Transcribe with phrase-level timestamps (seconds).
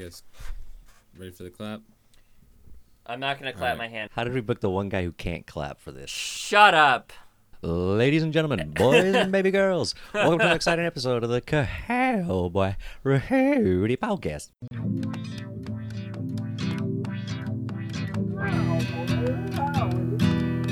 [0.00, 0.22] guess.
[1.18, 1.82] Ready for the clap?
[3.06, 3.78] I'm not gonna clap Alright.
[3.78, 4.10] my hand.
[4.14, 6.08] How did we book the one guy who can't clap for this?
[6.08, 7.12] Shut up.
[7.62, 12.74] Ladies and gentlemen, boys and baby girls, welcome to an exciting episode of the Cowboy
[13.04, 14.48] Rowdy Podcast.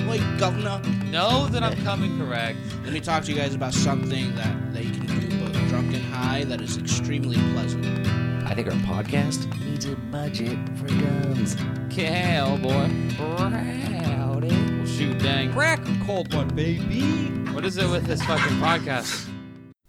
[0.08, 2.58] Wait, Governor, Know that I'm coming correct.
[2.84, 6.02] let me talk to you guys about something that they can do both drunk and
[6.04, 8.17] high that is extremely pleasant.
[8.48, 11.54] I think our podcast needs a budget for guns.
[11.90, 12.88] Cowboy.
[13.20, 14.48] Rowdy.
[14.48, 15.52] Well, shoot, dang.
[15.52, 17.28] Crack a cold one, baby.
[17.52, 19.28] What is it with this fucking podcast?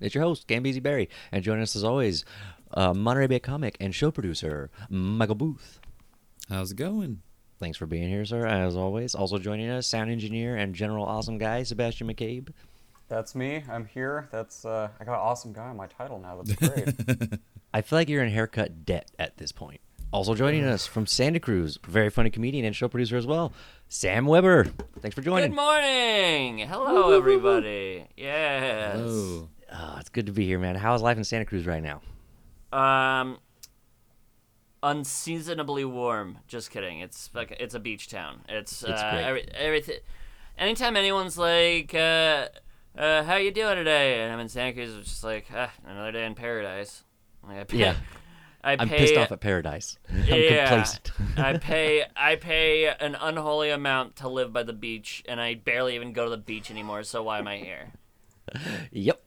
[0.01, 2.25] It's your host, Gambeezy Berry, and joining us as always,
[2.73, 5.79] uh, Monterey Bay comic and show producer, Michael Booth.
[6.49, 7.21] How's it going?
[7.59, 9.15] Thanks for being here, sir, as always.
[9.15, 12.49] Also joining us, sound engineer and general awesome guy, Sebastian McCabe.
[13.07, 13.63] That's me.
[13.70, 14.27] I'm here.
[14.34, 16.41] That's uh, I got an awesome guy on my title now.
[16.43, 17.39] That's great.
[17.73, 19.79] I feel like you're in haircut debt at this point.
[20.11, 23.53] Also joining us from Santa Cruz, very funny comedian and show producer as well,
[23.89, 24.65] Sam Weber.
[25.01, 25.51] Thanks for joining.
[25.51, 26.67] Good morning.
[26.67, 28.07] Hello, everybody.
[28.17, 28.95] Yes.
[28.98, 29.49] Hello.
[29.71, 30.76] Oh, it's good to be here, man.
[30.76, 32.01] How's life in Santa Cruz right now?
[32.76, 33.37] Um,
[34.81, 36.39] unseasonably warm.
[36.48, 37.01] Just kidding.
[37.01, 38.41] It's like it's a beach town.
[38.49, 39.23] It's, It's uh, great.
[39.23, 39.99] every, everything.
[40.57, 42.48] Anytime anyone's like, uh,
[42.98, 46.11] uh, "How you doing today?" and I'm in Santa Cruz, it's just like, ah, another
[46.11, 47.04] day in paradise.
[47.49, 47.95] Like, I pay, Yeah.
[48.61, 49.97] I I'm pissed off at paradise.
[50.09, 51.11] I'm yeah, complacent.
[51.37, 55.95] I pay I pay an unholy amount to live by the beach, and I barely
[55.95, 57.03] even go to the beach anymore.
[57.03, 57.93] So why am I here?
[58.91, 59.21] Yep.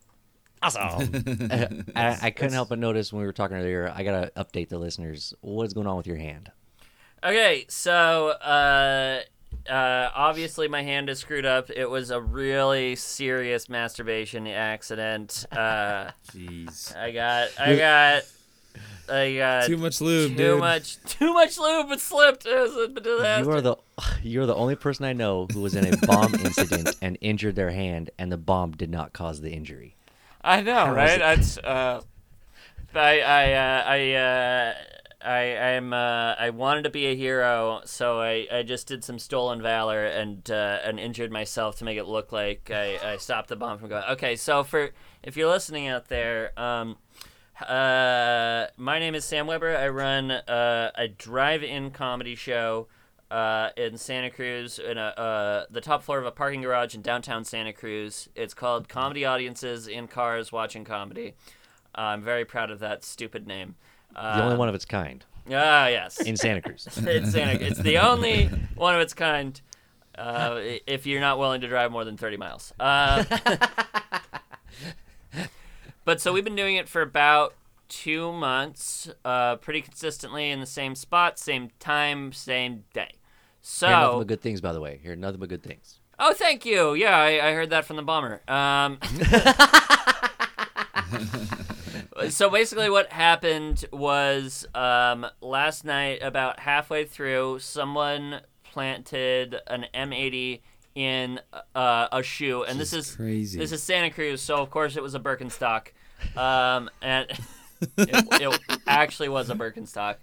[0.60, 1.48] Awesome.
[1.50, 3.90] Uh, I, I couldn't help but notice when we were talking earlier.
[3.94, 5.32] I gotta update the listeners.
[5.40, 6.52] What is going on with your hand?
[7.24, 9.22] Okay, so uh,
[9.68, 11.70] uh, obviously my hand is screwed up.
[11.70, 15.46] It was a really serious masturbation accident.
[15.52, 16.96] Uh, Jeez.
[16.96, 18.22] I got I got
[19.08, 20.58] I got Too much lube, too dude.
[20.60, 21.90] much too much lube.
[21.92, 22.46] It slipped.
[22.46, 23.44] It was a disaster.
[23.44, 23.76] You are the
[24.22, 27.70] you're the only person I know who was in a bomb incident and injured their
[27.70, 29.96] hand, and the bomb did not cause the injury.
[30.42, 31.18] I know, How is right?
[31.18, 32.00] That's uh,
[32.94, 34.74] I I uh, I uh,
[35.24, 39.18] I I'm uh, I wanted to be a hero, so I, I just did some
[39.18, 43.48] stolen valor and uh, and injured myself to make it look like I, I stopped
[43.48, 44.04] the bomb from going.
[44.10, 44.90] Okay, so for
[45.22, 46.96] if you're listening out there, um,
[47.60, 49.76] uh, my name is Sam Weber.
[49.76, 52.88] I run uh, a drive-in comedy show
[53.30, 57.02] uh, in Santa Cruz, in a, uh, the top floor of a parking garage in
[57.02, 58.28] downtown Santa Cruz.
[58.34, 61.34] It's called Comedy Audiences in Cars Watching Comedy.
[61.96, 63.76] Uh, I'm very proud of that stupid name.
[64.14, 66.20] Uh, The only one of its kind Ah, yes.
[66.20, 66.86] in Santa Cruz.
[66.96, 67.64] it's Santa.
[67.64, 69.60] It's the only one of its kind.
[70.16, 72.72] Uh, if you're not willing to drive more than 30 miles.
[72.78, 73.24] Uh,
[76.04, 77.54] but so we've been doing it for about
[77.88, 83.12] two months, uh, pretty consistently in the same spot, same time, same day.
[83.62, 85.00] So, Hear nothing but good things, by the way.
[85.02, 86.00] Hear nothing but good things.
[86.18, 86.94] oh, thank you.
[86.94, 88.42] Yeah, I, I heard that from the bomber.
[88.48, 88.98] Um,
[92.30, 100.60] so basically, what happened was um, last night, about halfway through, someone planted an M80
[100.94, 101.40] in
[101.74, 103.58] uh, a shoe, and this This is is crazy.
[103.58, 105.88] This is Santa Cruz, so of course it was a Birkenstock,
[106.36, 107.30] um, and
[107.96, 110.16] it, it actually was a Birkenstock.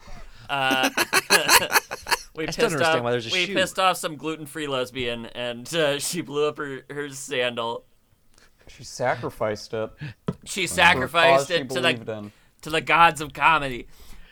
[0.49, 0.89] Uh,
[2.35, 3.03] we I pissed understand off.
[3.03, 3.53] why there's a we shoe.
[3.55, 7.85] pissed off some gluten-free lesbian, and uh, she blew up her, her sandal.
[8.69, 9.89] She sacrificed it.
[10.45, 12.31] She sacrificed cause she it to the in.
[12.61, 13.87] to the gods of comedy.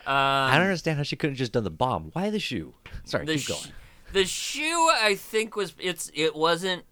[0.06, 2.10] Um, I don't understand how she couldn't have just done the bomb.
[2.14, 2.72] Why the shoe?
[3.04, 3.72] Sorry, the keep sh- going.
[4.12, 6.84] the shoe I think was it's it wasn't.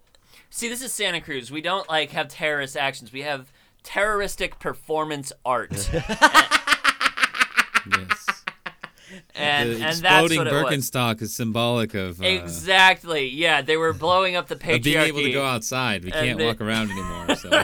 [0.49, 1.49] See, this is Santa Cruz.
[1.51, 3.11] We don't like have terrorist actions.
[3.11, 3.51] We have
[3.83, 5.71] terroristic performance art,
[7.89, 8.36] Yes.
[9.35, 10.63] And the and that's exploding what was.
[10.63, 13.27] Birkenstock is symbolic of, uh, Exactly.
[13.29, 14.83] Yeah, they were blowing up the of patriarchy.
[14.83, 16.03] being able to go outside.
[16.03, 17.35] We can't they- walk around anymore.
[17.35, 17.49] So.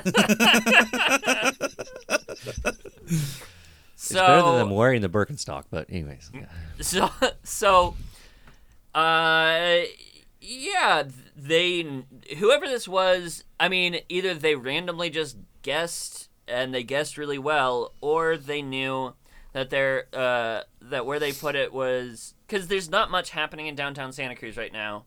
[3.06, 3.20] so,
[3.96, 6.32] It's better than them wearing the Birkenstock, but anyways.
[6.34, 6.46] yeah.
[6.82, 7.10] so
[7.44, 7.96] so
[8.96, 9.82] uh
[10.42, 11.04] yeah
[11.36, 12.04] they
[12.38, 17.94] whoever this was i mean either they randomly just guessed and they guessed really well
[18.02, 19.14] or they knew
[19.54, 23.76] that they're uh that where they put it was because there's not much happening in
[23.76, 25.06] downtown santa cruz right now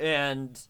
[0.00, 0.66] and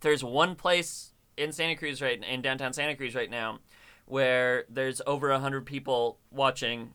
[0.00, 3.58] there's one place in santa cruz right in downtown santa cruz right now
[4.06, 6.92] where there's over a hundred people watching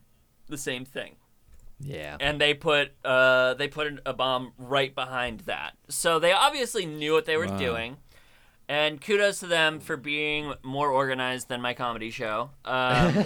[0.48, 1.16] the same thing
[1.80, 2.18] Yeah.
[2.20, 5.74] and they put uh they put a bomb right behind that.
[5.90, 7.58] So they obviously knew what they were Wow.
[7.58, 7.98] doing.
[8.68, 12.50] And kudos to them for being more organized than my comedy show.
[12.66, 13.14] Um,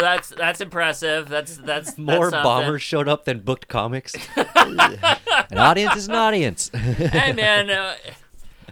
[0.00, 1.28] So that's that's impressive.
[1.28, 2.42] That's that's More that's something.
[2.42, 4.14] bombers showed up than booked comics.
[4.36, 6.70] an audience is an audience.
[6.74, 7.96] hey man, uh,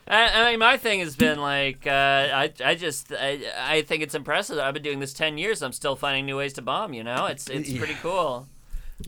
[0.06, 4.02] I, I mean my thing has been like uh, I I just I, I think
[4.02, 4.58] it's impressive.
[4.58, 5.60] I've been doing this ten years.
[5.62, 6.94] I'm still finding new ways to bomb.
[6.94, 8.48] You know, it's it's pretty cool.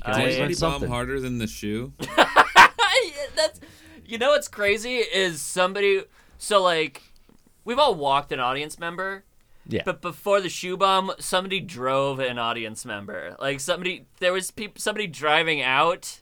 [0.04, 1.94] can Did always anybody bomb harder than the shoe?
[3.34, 3.60] that's
[4.04, 6.02] you know what's crazy is somebody
[6.36, 7.00] so like
[7.64, 9.24] we've all walked an audience member
[9.66, 9.82] Yeah.
[9.84, 13.36] but before the shoe bomb somebody drove an audience member.
[13.38, 16.20] Like somebody there was people somebody driving out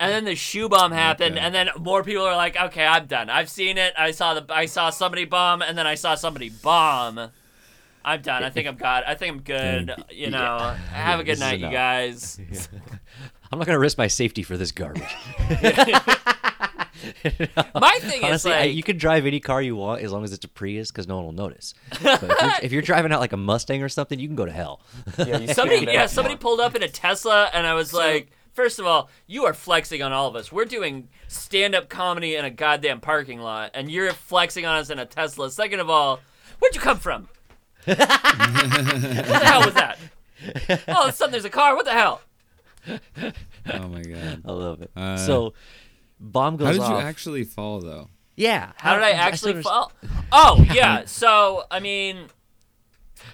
[0.00, 1.44] and then the shoe bomb happened Okay.
[1.44, 3.28] and then more people are like okay i'm done.
[3.28, 3.92] I've seen it.
[3.98, 7.30] I saw the i saw somebody bomb and then i saw somebody bomb.
[8.04, 8.42] I'm done.
[8.44, 10.58] I think i'm got i think i'm good you know.
[10.92, 12.40] Have a good night you guys.
[13.52, 15.02] I'm not gonna risk my safety for this garbage.
[17.74, 20.24] my thing Honestly, is I, like you can drive any car you want as long
[20.24, 21.74] as it's a Prius, because no one will notice.
[22.02, 24.46] But if you're, if you're driving out like a Mustang or something, you can go
[24.46, 24.80] to hell.
[25.18, 28.86] Yeah, Somebody, yeah, somebody pulled up in a Tesla, and I was like, first of
[28.86, 30.50] all, you are flexing on all of us.
[30.52, 34.98] We're doing stand-up comedy in a goddamn parking lot, and you're flexing on us in
[34.98, 35.50] a Tesla.
[35.50, 36.20] Second of all,
[36.58, 37.28] where'd you come from?
[37.84, 39.98] what the hell was that?
[40.88, 41.74] Oh, all of a sudden there's a car.
[41.74, 42.20] What the hell?
[42.86, 44.42] Oh my god.
[44.44, 44.90] I love it.
[44.96, 45.52] Uh, so,
[46.20, 46.74] bomb goes off.
[46.74, 47.02] How did off.
[47.02, 48.08] you actually fall though?
[48.36, 48.72] Yeah.
[48.76, 49.92] How did I actually understand- fall?
[50.32, 51.04] Oh yeah.
[51.06, 52.26] So I mean,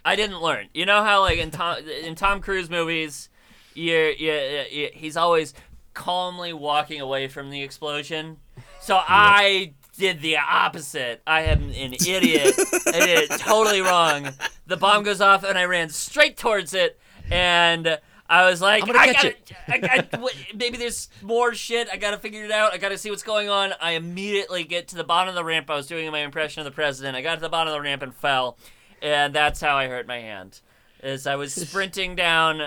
[0.04, 0.68] I didn't learn.
[0.74, 3.28] You know how like in Tom in Tom Cruise movies,
[3.74, 4.32] you're, you
[4.70, 5.54] you he's always
[5.92, 8.38] calmly walking away from the explosion.
[8.80, 11.22] So I did the opposite.
[11.26, 12.54] I am an idiot.
[12.86, 14.30] I did it totally wrong.
[14.66, 16.98] The bomb goes off and I ran straight towards it
[17.30, 17.98] and.
[18.28, 19.34] I was like, I gotta,
[19.68, 21.88] I, I, maybe there's more shit.
[21.92, 22.72] I gotta figure it out.
[22.72, 23.72] I gotta see what's going on.
[23.80, 25.68] I immediately get to the bottom of the ramp.
[25.70, 27.16] I was doing my impression of the president.
[27.16, 28.56] I got to the bottom of the ramp and fell,
[29.02, 30.60] and that's how I hurt my hand.
[31.02, 32.62] Is I was sprinting down.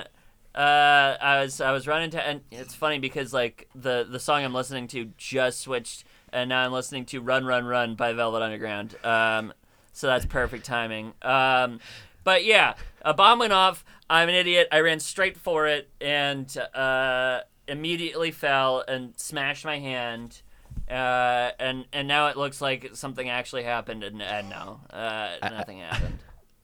[0.53, 4.43] Uh, I was I was running to, and it's funny because like the the song
[4.43, 8.43] I'm listening to just switched, and now I'm listening to "Run Run Run" by Velvet
[8.43, 8.95] Underground.
[9.03, 9.53] Um,
[9.91, 11.13] so that's perfect timing.
[11.23, 11.79] Um,
[12.23, 13.83] but yeah, a bomb went off.
[14.09, 14.67] I'm an idiot.
[14.71, 20.41] I ran straight for it and uh, immediately fell and smashed my hand.
[20.89, 25.79] Uh, and and now it looks like something actually happened, and, and no, uh, nothing
[25.79, 26.19] happened.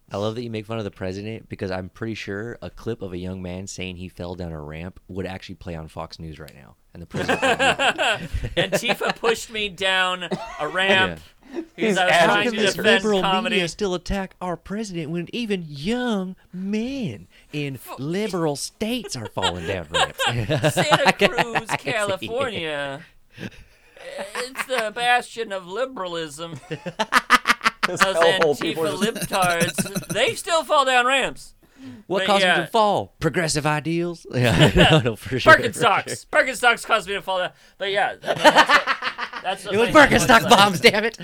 [0.10, 3.02] I love that you make fun of the president because I'm pretty sure a clip
[3.02, 6.20] of a young man saying he fell down a ramp would actually play on Fox
[6.20, 7.42] News right now, and the president.
[7.42, 8.78] would know.
[8.78, 10.28] Antifa pushed me down
[10.60, 11.20] a ramp
[11.76, 13.56] because I was How How trying to this defend liberal comedy.
[13.56, 19.88] media still attack our president when even young men in liberal states are falling down
[19.92, 20.24] ramps?
[20.74, 21.94] Santa Cruz, I can see it.
[21.94, 23.02] California.
[24.36, 26.60] It's the bastion of liberalism.
[26.70, 31.54] This Those Antifa are libtards, they still fall down ramps.
[32.08, 32.56] What But caused yeah.
[32.58, 33.14] him to fall?
[33.20, 34.26] Progressive ideals?
[34.36, 35.56] Yeah, no, no, for sure.
[35.56, 36.28] Birkenstocks.
[36.32, 37.52] Birkenstocks caused me to fall down.
[37.78, 38.36] But yeah, I mean,
[39.44, 41.18] that's that's It was Birkenstock bombs, damn it!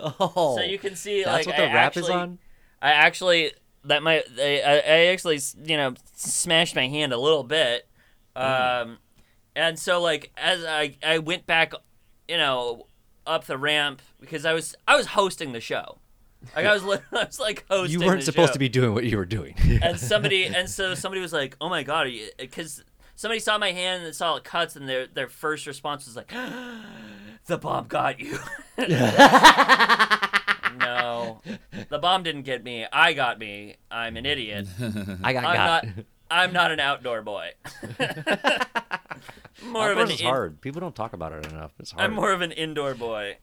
[0.00, 2.38] oh, So you can see, that's like, what the I rap is on.
[2.80, 3.52] I actually
[3.84, 7.88] that my I, I I actually you know smashed my hand a little bit,
[8.36, 8.98] um,
[9.56, 11.72] and so like as I I went back,
[12.28, 12.86] you know,
[13.26, 15.98] up the ramp because I was I was hosting the show,
[16.56, 18.00] like I was I was like hosting.
[18.00, 18.54] You weren't the supposed show.
[18.54, 19.54] to be doing what you were doing.
[19.82, 22.08] and somebody and so somebody was like, "Oh my god,"
[22.38, 22.82] because uh,
[23.16, 26.28] somebody saw my hand and saw it cuts, and their their first response was like,
[27.46, 28.38] "The bomb got you."
[30.78, 31.40] no,
[31.88, 32.86] the bomb didn't get me.
[32.92, 33.76] I got me.
[33.90, 34.66] I'm an idiot.
[35.22, 35.84] I got I'm got.
[35.86, 36.04] not.
[36.30, 37.50] I'm not an outdoor boy.
[39.66, 40.02] more of an.
[40.02, 40.60] Outdoors is in- hard.
[40.62, 41.72] People don't talk about it enough.
[41.78, 42.04] It's hard.
[42.04, 43.36] I'm more of an indoor boy.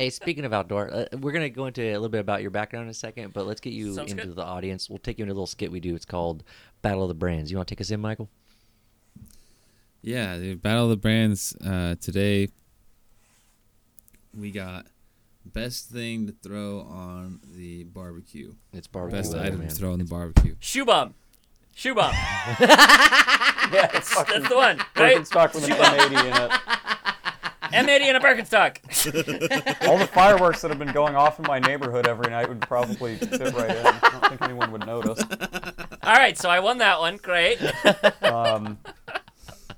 [0.00, 2.84] Hey, speaking of outdoor, uh, we're gonna go into a little bit about your background
[2.84, 4.34] in a second, but let's get you Sounds into good.
[4.34, 4.88] the audience.
[4.88, 5.94] We'll take you into a little skit we do.
[5.94, 6.42] It's called
[6.80, 7.50] Battle of the Brands.
[7.50, 8.30] You want to take us in, Michael?
[10.00, 12.48] Yeah, the Battle of the Brands uh, today.
[14.32, 14.86] We got
[15.44, 18.54] best thing to throw on the barbecue.
[18.72, 19.18] It's barbecue.
[19.18, 19.68] Best weather, item man.
[19.68, 20.56] to throw on the barbecue.
[20.60, 21.12] Shoe bomb.
[21.74, 22.14] Shoe bomb.
[23.70, 25.18] Yeah, it's fucking That's the one, right?
[25.18, 26.79] Birkenstock with an M80 in it.
[27.72, 28.78] M80 and a Birkenstock.
[29.88, 33.16] All the fireworks that have been going off in my neighborhood every night would probably
[33.16, 33.86] fit right in.
[33.86, 35.22] I don't think anyone would notice.
[36.02, 37.16] All right, so I won that one.
[37.16, 37.60] Great.
[38.22, 38.78] Um,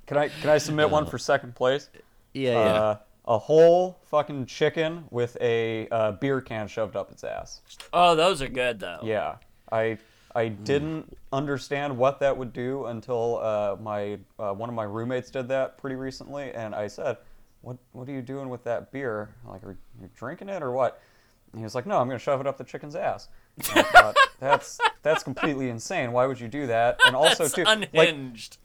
[0.07, 1.89] can I can I submit one for second place?
[2.35, 2.59] Yeah, yeah.
[2.59, 2.97] Uh,
[3.27, 7.61] a whole fucking chicken with a uh, beer can shoved up its ass.
[7.93, 9.01] Oh, those are good though.
[9.03, 9.37] Yeah,
[9.71, 9.99] I
[10.35, 15.31] I didn't understand what that would do until uh, my uh, one of my roommates
[15.31, 17.19] did that pretty recently, and I said,
[17.63, 19.35] "What what are you doing with that beer?
[19.49, 21.01] Like, are you drinking it or what?"
[21.53, 23.29] And he was like, "No, I'm gonna shove it up the chicken's ass."
[23.59, 26.13] And I thought, that's that's completely insane.
[26.13, 26.99] Why would you do that?
[27.07, 28.57] And also, That's too, like unhinged.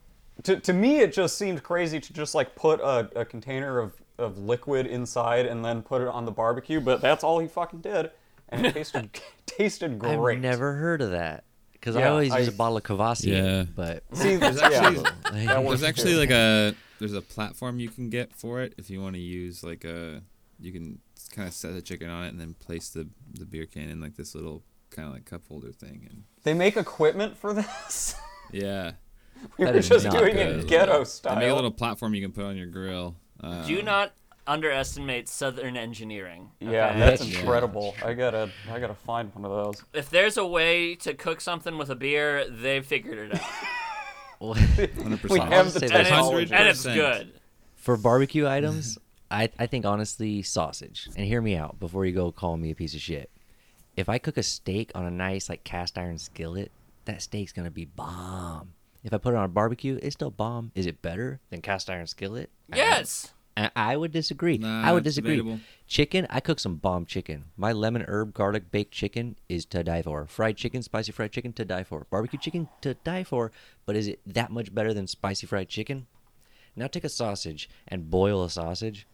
[0.43, 3.93] to, to me, it just seemed crazy to just like put a, a container of,
[4.17, 6.79] of liquid inside and then put it on the barbecue.
[6.79, 8.11] But that's all he fucking did,
[8.49, 9.09] and it tasted
[9.45, 10.17] tasted great.
[10.17, 13.25] I've never heard of that because I Yeah, always use a bottle of Kvassi.
[13.33, 13.65] Yeah.
[13.75, 15.03] But See, There's actually-
[15.45, 18.89] that works There's actually like a there's a platform you can get for it if
[18.89, 20.21] you want to use like a
[20.59, 20.99] you can
[21.31, 23.99] kind of set the chicken on it and then place the the beer can in
[24.01, 28.15] like this little kind of like cup holder thing and They make equipment for this.
[28.51, 28.93] yeah.
[29.57, 30.47] we That were is just not doing good.
[30.47, 30.99] it They ghetto
[31.35, 33.15] make a little platform you can put on your grill.
[33.43, 34.13] Uh, Do not
[34.47, 36.49] underestimate Southern engineering.
[36.61, 36.99] Yeah, okay?
[36.99, 37.39] that's Yeah.
[37.41, 37.93] incredible.
[38.03, 39.83] I gotta, I gotta find one of those.
[39.93, 43.49] if there's a way to cook something with a beer, they've figured it out, well,
[43.61, 43.86] 100%.
[44.39, 44.55] We
[45.39, 46.53] have the say and that's it's, technology.
[46.53, 47.33] and it's good.
[47.75, 48.97] for barbecue items,
[49.29, 51.09] I, I think honestly sausage.
[51.15, 53.29] And hear me out before you go call me a piece of shit.
[53.95, 56.71] If I cook a steak on a nice like cast iron skillet,
[57.05, 58.73] that steak's gonna be bomb.
[59.03, 60.71] If I put it on a barbecue, it's still bomb.
[60.75, 62.49] Is it better than cast iron skillet?
[62.73, 63.33] Yes.
[63.57, 64.57] I, I would disagree.
[64.59, 65.37] Nah, I would disagree.
[65.37, 65.59] debatable.
[65.87, 67.45] Chicken, I cook some bomb chicken.
[67.57, 70.27] My lemon herb garlic baked chicken is to die for.
[70.27, 72.05] Fried chicken, spicy fried chicken to die for.
[72.11, 73.51] Barbecue chicken to die for.
[73.85, 76.05] But is it that much better than spicy fried chicken?
[76.75, 79.07] Now take a sausage and boil a sausage.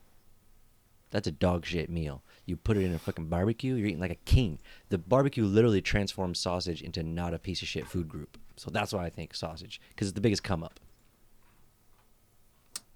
[1.12, 2.24] That's a dog shit meal.
[2.46, 4.60] You put it in a fucking barbecue, you're eating like a king.
[4.90, 8.38] The barbecue literally transforms sausage into not a piece of shit food group.
[8.58, 10.80] So that's why I think sausage, because it's the biggest come up.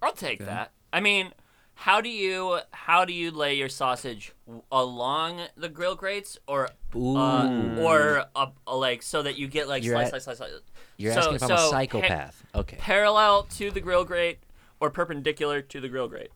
[0.02, 0.72] I'll take that.
[0.94, 1.34] I mean,
[1.74, 4.34] how do you how do you lay your sausage
[4.72, 9.96] along the grill grates or uh, or uh, like so that you get like You're
[9.96, 10.62] slice, at- slice, slice, slice.
[10.98, 12.46] You're So- asking if I'm so, a pa- psychopath.
[12.56, 12.78] okay.
[12.80, 14.40] parallel to the grill grate
[14.80, 16.30] or perpendicular to the grill grate.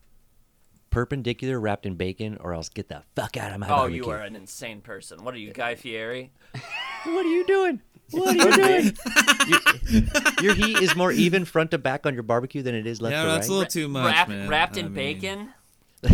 [0.90, 4.04] perpendicular wrapped in bacon or else get the fuck out of my Oh, barbecue.
[4.04, 5.24] you are an insane person.
[5.24, 6.32] What are you, Guy Fieri?
[7.04, 7.82] What are you doing?
[8.12, 8.98] What are you doing?
[9.48, 10.08] You-
[10.42, 13.12] your heat is more even front to back on your barbecue than it is left
[13.14, 13.32] yeah, to right.
[13.34, 14.50] Yeah, that's a little too much, Wrapped, man.
[14.50, 15.54] wrapped I in mean, bacon.
[16.04, 16.08] a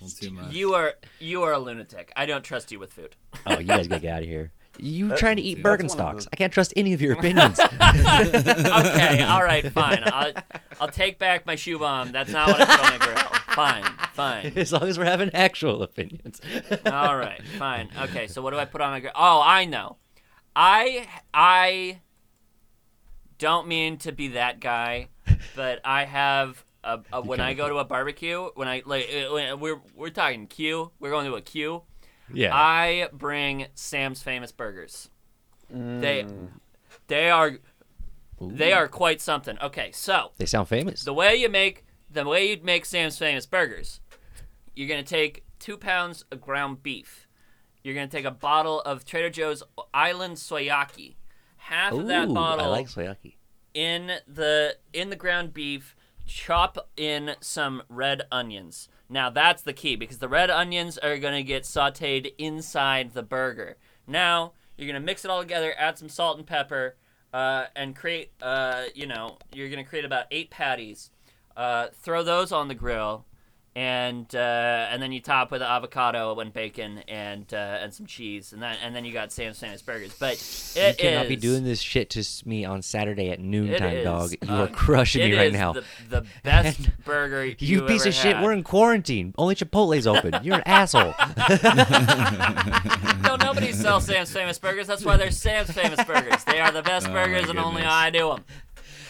[0.00, 0.52] little too much.
[0.52, 2.12] You are you are a lunatic.
[2.16, 3.16] I don't trust you with food.
[3.46, 4.52] Oh, you guys gotta get out of here.
[4.78, 6.28] You That- trying to eat that's one Birkenstocks?
[6.32, 7.58] I can't trust any of your opinions.
[7.60, 10.02] okay, all right, fine.
[10.06, 10.32] I'll,
[10.80, 12.12] I'll take back my shoe bomb.
[12.12, 13.40] That's not what I put on my grill.
[13.54, 14.52] Fine, fine.
[14.56, 16.40] as long as we're having actual opinions.
[16.86, 17.88] All right, fine.
[18.02, 19.12] Okay, so what do I put on my grill?
[19.14, 19.96] Oh, I know.
[20.56, 22.00] I I
[23.38, 25.08] don't mean to be that guy,
[25.56, 29.32] but I have a, a when I go to a barbecue, when I like uh,
[29.34, 31.82] when we're we're talking Q, we're going to a Q.
[32.32, 32.54] yeah.
[32.54, 35.10] I bring Sam's famous burgers.
[35.70, 36.48] They Mm.
[37.08, 37.58] they are
[38.40, 38.52] Ooh.
[38.52, 39.58] they are quite something.
[39.60, 41.02] Okay, so They sound famous.
[41.04, 44.00] the way you make the way you make Sam's famous burgers,
[44.76, 47.23] you're gonna take two pounds of ground beef.
[47.84, 49.62] You're gonna take a bottle of Trader Joe's
[49.92, 51.16] Island Soyaki.
[51.58, 53.34] Half of that Ooh, bottle I like soyaki.
[53.74, 55.94] in the in the ground beef.
[56.26, 58.88] Chop in some red onions.
[59.10, 63.76] Now that's the key because the red onions are gonna get sautéed inside the burger.
[64.06, 66.96] Now you're gonna mix it all together, add some salt and pepper,
[67.34, 68.32] uh, and create.
[68.40, 71.10] Uh, you know, you're gonna create about eight patties.
[71.54, 73.26] Uh, throw those on the grill,
[73.76, 74.38] and uh,
[74.90, 78.76] and then you top with avocado and bacon and uh, and some cheese, and then
[78.82, 80.14] and then you got Sam's famous burgers.
[80.18, 80.34] But
[80.76, 84.32] You it cannot be doing this shit to me on Saturday at noontime, is, dog.
[84.42, 85.72] You uh, are crushing me right is now.
[85.72, 88.40] The, the best burger you you piece ever of shit.
[88.40, 89.34] We're in quarantine.
[89.36, 90.34] Only Chipotle's open.
[90.42, 91.14] You're an asshole.
[93.24, 94.86] No, nobody sells Sam's Famous Burgers.
[94.86, 96.44] That's why they're Sam's Famous Burgers.
[96.44, 97.82] They are the best Oh, burgers, and only.
[97.82, 98.44] I do them.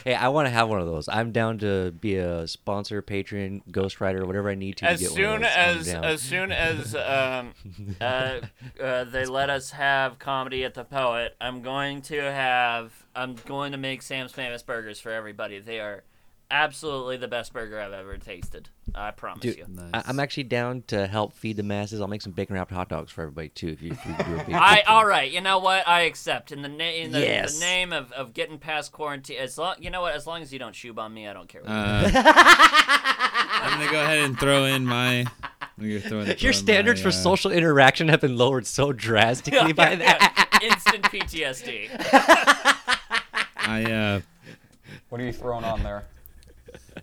[0.05, 1.09] Hey, I want to have one of those.
[1.09, 4.85] I'm down to be a sponsor, patron, ghostwriter, whatever I need to.
[4.85, 5.89] As to get soon one of those.
[5.89, 7.55] I'm as as soon as um,
[8.03, 8.41] uh,
[8.83, 13.73] uh, they let us have comedy at the Poet, I'm going to have I'm going
[13.73, 15.59] to make Sam's Famous Burgers for everybody.
[15.59, 16.05] They are
[16.55, 18.69] absolutely the best burger I've ever tasted.
[18.95, 19.67] I promise Dude, you.
[19.69, 19.91] Nice.
[19.93, 22.01] I, I'm actually down to help feed the masses.
[22.01, 23.69] I'll make some bacon wrapped hot dogs for everybody too.
[23.69, 24.55] If you, if you do a big.
[24.55, 25.31] I all right.
[25.31, 25.87] You know what?
[25.89, 27.55] I accept in the na- in the, Yes.
[27.59, 29.39] the name of, of getting past quarantine.
[29.41, 31.49] As long you know what, as long as you don't shoe bomb me, I don't
[31.49, 31.63] care.
[31.63, 35.21] What you Uh, I'm gonna go ahead and throw in my.
[35.21, 35.27] I'm
[35.79, 38.67] gonna throw in, throw Your in standards my, for uh, social interaction have been lowered
[38.67, 40.59] so drastically by Yeah, that.
[40.63, 40.69] yeah.
[40.73, 41.89] Instant PTSD.
[43.57, 44.21] I uh,
[45.09, 46.05] What are you throwing on there?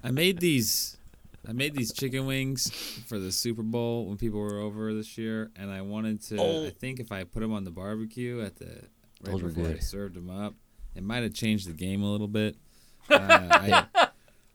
[0.04, 0.98] I made these.
[1.48, 2.70] I made these chicken wings
[3.08, 6.38] for the Super Bowl when people were over this year, and I wanted to.
[6.38, 6.66] Oh.
[6.68, 9.66] I think if I put them on the barbecue at the right Those were before
[9.66, 9.84] I good.
[9.84, 10.54] served them up,
[10.96, 12.56] it might have changed the game a little bit.
[13.10, 13.18] Uh,
[13.50, 14.08] I,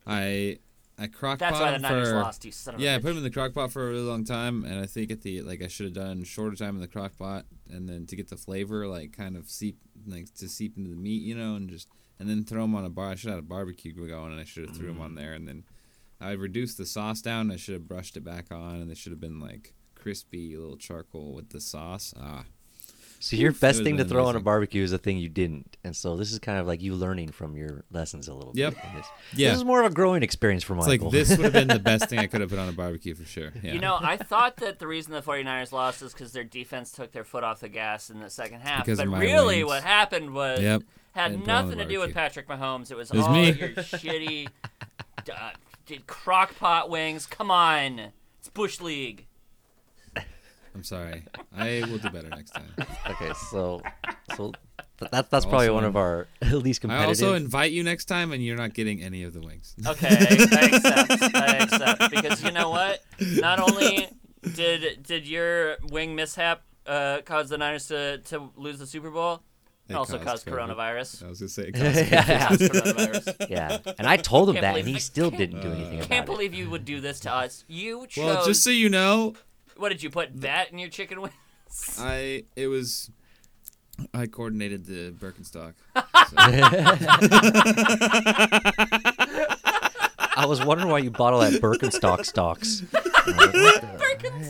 [0.06, 0.58] I
[0.98, 2.44] I crock That's pot why the Niners for lost.
[2.44, 2.94] You son of a yeah.
[2.94, 5.10] I put them in the crock pot for a really long time, and I think
[5.10, 8.06] at the like I should have done shorter time in the crock pot, and then
[8.06, 9.76] to get the flavor like kind of seep
[10.06, 11.88] like to seep into the meat, you know, and just
[12.18, 13.10] and then throw them on a bar.
[13.10, 15.32] I should have had a barbecue going, and I should have threw them on there,
[15.32, 15.64] and then
[16.20, 17.50] I reduced the sauce down.
[17.50, 20.76] I should have brushed it back on, and they should have been like crispy little
[20.76, 22.14] charcoal with the sauce.
[22.18, 22.44] Ah,
[23.18, 25.18] So your Oof, best thing to would've been throw on a barbecue is a thing
[25.18, 28.34] you didn't, and so this is kind of like you learning from your lessons a
[28.34, 28.74] little Yep.
[28.74, 28.82] bit.
[28.94, 29.06] This.
[29.34, 29.48] Yeah.
[29.50, 31.06] this is more of a growing experience for it's Michael.
[31.06, 33.14] like this would have been the best thing I could have put on a barbecue
[33.14, 33.52] for sure.
[33.62, 33.72] Yeah.
[33.72, 37.10] You know, I thought that the reason the 49ers lost is because their defense took
[37.12, 38.84] their foot off the gas in the second half.
[38.84, 39.66] Because but really, wings.
[39.68, 40.82] what happened was Yep.
[41.16, 42.14] Had And nothing to do with.
[42.14, 42.90] Patrick Mahomes.
[42.90, 43.50] It was, It was all me.
[43.52, 44.48] your shitty
[45.34, 45.50] uh,
[45.86, 47.26] did crock pot wings.
[47.26, 49.26] Come on, it's Bush League.
[50.74, 51.24] I'm sorry.
[51.56, 52.70] I will do better next time.
[53.10, 53.80] okay, so
[54.36, 54.52] so
[54.98, 56.90] th- that's that's probably Also one of our least competitive.
[56.90, 57.24] I competitive.
[57.28, 59.74] also invite you next time, and you're not getting any of the wings.
[59.86, 61.34] Okay, I accept.
[61.34, 63.02] I accept because you know what?
[63.20, 64.08] Not only
[64.54, 69.40] did did your wing mishap uh, cause the Niners to, to lose the Super Bowl,
[69.88, 71.24] it It also caused caused coronavirus.
[71.24, 71.62] I was gonna say.
[71.68, 73.46] It It yeah, caused coronavirus.
[73.50, 76.08] yeah, and I told him Can't that, and he I still didn't do anything about
[76.08, 76.32] Can't it.
[76.32, 77.64] believe you would do this to us.
[77.68, 78.24] You chose.
[78.24, 79.34] well, just so you know,
[79.76, 81.98] what did you put that in your chicken wings?
[82.00, 83.10] I it was.
[84.12, 85.72] I coordinated the Birkenstock.
[90.38, 92.82] I was wondering why you bought all that Birkenstock stocks.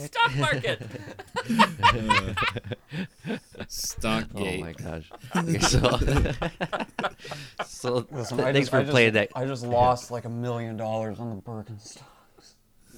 [0.06, 0.82] Stock market.
[3.68, 4.58] Stockgate.
[4.58, 5.10] Oh my gosh.
[5.36, 5.58] Okay,
[7.64, 9.30] so, so Listen, th- I thanks just, for I just, playing that.
[9.34, 12.02] I just lost like a million dollars on the Birkenstock.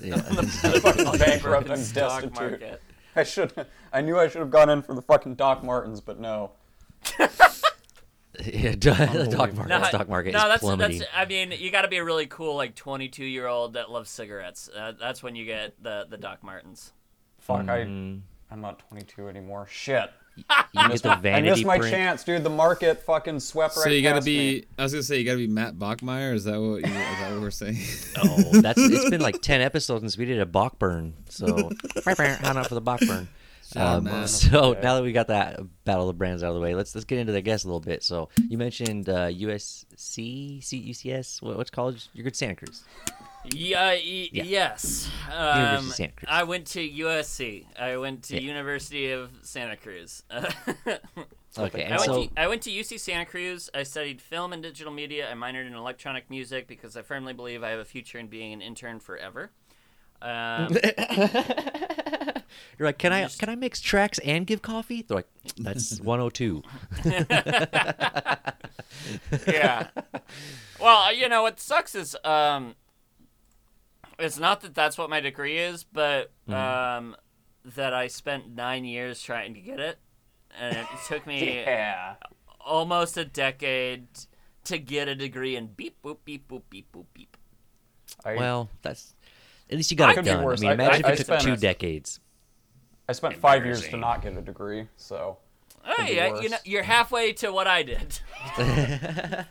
[0.00, 0.17] Yeah.
[0.21, 2.61] Fucking bankrupt and Stock destitute.
[2.61, 2.83] market.
[3.17, 3.52] I should.
[3.93, 6.52] I knew I should have gone in for the fucking Doc Martens, but no.
[7.19, 7.26] yeah,
[8.76, 10.99] the stock market, No, stock market no, is that's plummeting.
[11.00, 11.11] that's.
[11.12, 14.09] I mean, you got to be a really cool like 22 year old that loves
[14.11, 14.69] cigarettes.
[14.75, 16.93] Uh, that's when you get the the Doc Martens.
[17.38, 17.69] Fuck.
[17.69, 18.19] I.
[18.50, 19.67] I'm not 22 anymore.
[19.71, 20.11] Shit.
[20.37, 20.45] You
[20.76, 21.93] can get the I missed my print.
[21.93, 22.45] chance, dude.
[22.45, 24.38] The market fucking swept right So you gotta past be.
[24.61, 24.64] me.
[24.78, 26.33] I was gonna say you gotta be Matt Bachmeyer.
[26.33, 26.76] Is that what?
[26.81, 27.77] You, is that what we're saying?
[28.20, 31.12] Oh, that's it's been like ten episodes since we did a Bachburn.
[31.29, 31.70] So
[32.05, 33.27] how not for the Bachburn.
[33.77, 34.29] out, Um, man.
[34.29, 34.81] so Okay.
[34.81, 37.18] now that we got that battle of brands out of the way, let's let's get
[37.18, 38.03] into the guests a little bit.
[38.05, 41.42] So you mentioned uh, USC, C, UCS.
[41.42, 42.09] What, what's college?
[42.14, 42.85] You're good Santa Cruz.
[43.53, 44.43] Yeah, y- Yeah.
[44.45, 45.09] yes.
[45.27, 46.29] University Um, of Santa Cruz.
[46.31, 47.67] I went to USC.
[47.79, 48.41] I went to Yeah.
[48.41, 50.23] University of Santa Cruz.
[51.57, 53.69] Okay, I and went, so to, I went to UC Santa Cruz.
[53.75, 55.29] I studied film and digital media.
[55.29, 58.53] I minored in electronic music because I firmly believe I have a future in being
[58.53, 59.51] an intern forever.
[60.23, 60.69] Um,
[62.79, 65.03] you're like, can I can I mix tracks and give coffee?
[65.03, 66.63] They're like, that's 102.
[69.47, 69.89] yeah.
[70.81, 72.75] Well, you know what sucks is um,
[74.18, 77.16] it's not that that's what my degree is, but um,
[77.64, 79.98] that I spent nine years trying to get it,
[80.59, 82.14] and it took me Yeah.
[82.61, 84.07] almost a decade
[84.64, 87.37] to get a degree in beep boop beep boop beep boop beep.
[88.24, 89.14] I, Well, that's
[89.70, 90.40] at least you got it Could be done.
[90.40, 90.61] I worse.
[90.61, 92.20] mean, imagine I- if it took I two spent- decades.
[93.09, 95.38] I spent five years to not get a degree, so.
[95.87, 98.18] Oh Could yeah, you know you're halfway to what I did.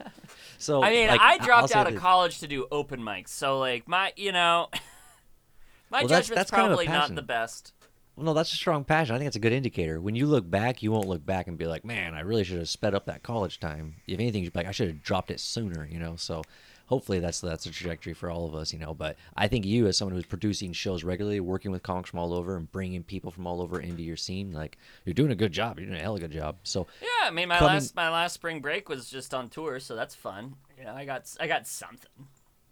[0.58, 2.02] So I mean, like, I dropped out of this.
[2.02, 4.70] college to do open mics, so like my, you know,
[5.90, 7.74] my Well, that's- judgment's that's kind of probably not the best.
[8.16, 9.14] Well, no, that's a strong passion.
[9.16, 10.02] I think it's a good indicator.
[10.02, 12.58] When you look back, you won't look back and be like, "Man, I really should
[12.58, 15.30] have sped up that college time." If anything, you'd be like, "I should have dropped
[15.30, 16.16] it sooner," you know.
[16.16, 16.42] So,
[16.88, 18.94] hopefully, that's that's a trajectory for all of us, you know.
[18.94, 22.34] But I think you, as someone who's producing shows regularly, working with comics from all
[22.34, 25.52] over, and bringing people from all over into your scene, like you're doing a good
[25.52, 25.80] job.
[25.80, 26.58] You're doing a hell of a good job.
[26.64, 29.80] So, Yeah, I mean, my Coming- last my last spring break was just on tour,
[29.80, 30.56] so that's fun.
[30.78, 32.28] You know, I got I got something.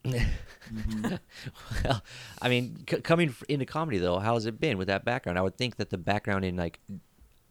[1.83, 2.03] well,
[2.41, 5.37] I mean, c- coming into comedy though, how has it been with that background?
[5.37, 6.79] I would think that the background in like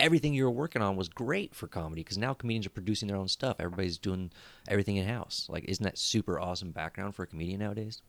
[0.01, 3.17] everything you were working on was great for comedy because now comedians are producing their
[3.17, 3.57] own stuff.
[3.59, 4.31] Everybody's doing
[4.69, 5.47] everything in house.
[5.49, 8.03] Like, isn't that super awesome background for a comedian nowadays?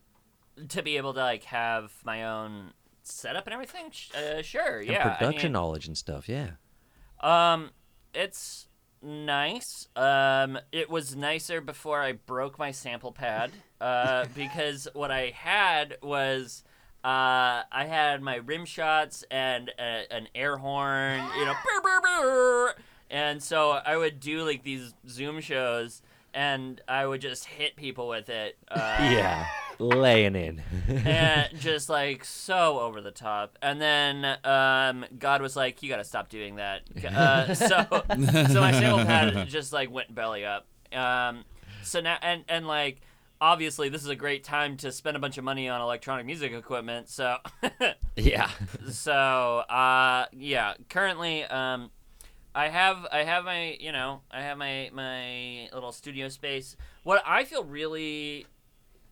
[0.68, 2.72] To be able to like have my own
[3.02, 5.08] setup and everything, uh, sure, And yeah.
[5.08, 6.28] I production mean, knowledge and stuff.
[6.28, 6.52] Yeah.
[7.20, 7.70] Um,
[8.14, 8.68] it's
[9.02, 9.88] nice.
[9.94, 13.52] Um, it was nicer before I broke my sample pad.
[13.80, 16.64] Uh, because what I had was.
[17.06, 22.00] Uh, I had my rim shots and a, an air horn, you know, brr, brr,
[22.00, 22.74] brr.
[23.08, 26.02] and so I would do like these Zoom shows,
[26.34, 28.58] and I would just hit people with it.
[28.68, 29.46] Uh, Yeah.
[29.78, 30.62] Laying in.
[30.88, 33.56] and just like so over the top.
[33.62, 37.86] And then um, God was like, "You got to stop doing that." Uh, so,
[38.48, 40.66] so my single pad just like went belly up.
[40.92, 41.44] Um,
[41.82, 43.02] so now and and like
[43.40, 46.52] obviously this is a great time to spend a bunch of money on electronic music
[46.52, 47.08] equipment.
[47.08, 47.36] So,
[48.16, 48.50] Yeah.
[48.90, 51.90] so uh, yeah, currently um,
[52.54, 56.76] I have I have my you know I have my my little studio space.
[57.02, 58.46] What I feel really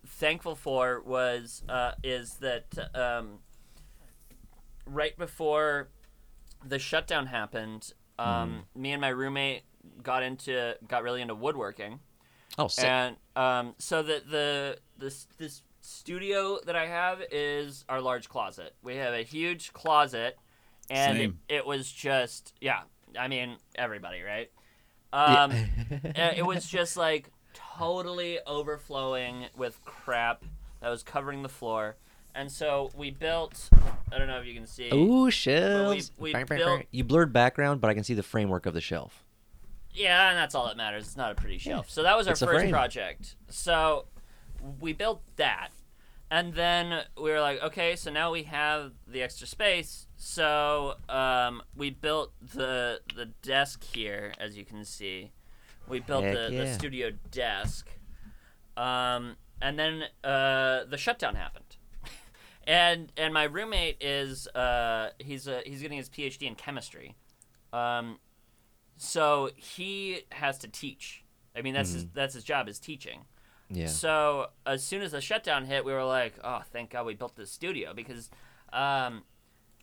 [0.06, 3.40] thankful for was uh, is that um,
[4.86, 5.88] right before
[6.66, 9.62] the shutdown happened, um, me and my roommate
[10.02, 12.00] got into got really into woodworking.
[12.58, 12.84] Oh, sick.
[12.84, 18.74] And um, so the the this this studio that I have is our large closet.
[18.82, 20.36] We have a huge closet,
[20.90, 22.82] and it, it was just yeah.
[23.18, 24.50] I mean everybody, right?
[25.12, 25.52] Um,
[26.16, 30.44] uh, it was just like totally overflowing with crap
[30.80, 31.96] that was covering the floor,
[32.34, 33.68] and so we built.
[34.12, 34.92] I don't know if you can see.
[34.92, 36.12] Ooh, shelves.
[36.18, 36.82] we bang, built-.
[36.92, 39.23] You blurred background, but I can see the framework of the shelf.
[39.94, 41.06] Yeah, and that's all that matters.
[41.06, 41.88] It's not a pretty shelf.
[41.88, 42.70] So that was our It's a first frame.
[42.72, 43.36] project.
[43.48, 44.06] So
[44.80, 45.68] we built that.
[46.30, 50.08] And then we were like, okay, so now we have the extra space.
[50.16, 55.30] So um, we built the the desk here, as you can see.
[55.86, 56.72] We built Heck the, the yeah.
[56.72, 57.88] studio desk.
[58.76, 61.76] Um, and then uh, the shutdown happened.
[62.66, 67.14] and and my roommate is uh, he's uh, he's getting his PhD in chemistry.
[67.72, 68.18] Um,
[68.96, 71.24] so he has to teach.
[71.56, 73.20] I mean, that's his that's his job is teaching.
[73.70, 73.86] Yeah.
[73.86, 77.36] So as soon as the shutdown hit, we were like, "Oh, thank God we built
[77.36, 78.30] this studio because
[78.72, 79.22] um,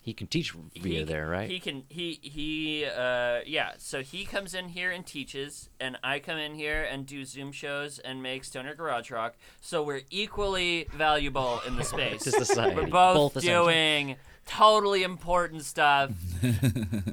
[0.02, 1.50] He can teach via he, there, right?
[1.50, 3.74] He can he he uh yeah.
[3.78, 7.52] So he comes in here and teaches, and I come in here and do Zoom
[7.52, 9.36] shows and make Stoner Garage Rock.
[9.62, 12.26] So we're equally valuable in the space.
[12.56, 16.12] We're both, Both doing totally important stuff.
[16.42, 16.54] You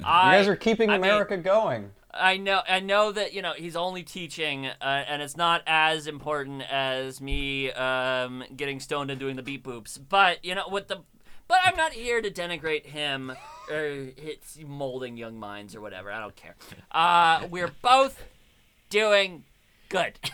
[0.00, 1.90] guys are keeping I mean- America going.
[2.12, 6.06] I know, I know that you know he's only teaching, uh, and it's not as
[6.06, 9.98] important as me um, getting stoned and doing the beat boops.
[10.08, 11.02] But you know, with the,
[11.46, 13.30] but I'm not here to denigrate him
[13.70, 16.10] or it's molding young minds or whatever.
[16.10, 16.56] I don't care.
[16.90, 18.24] Uh, we're both
[18.90, 19.44] doing
[19.90, 20.18] good.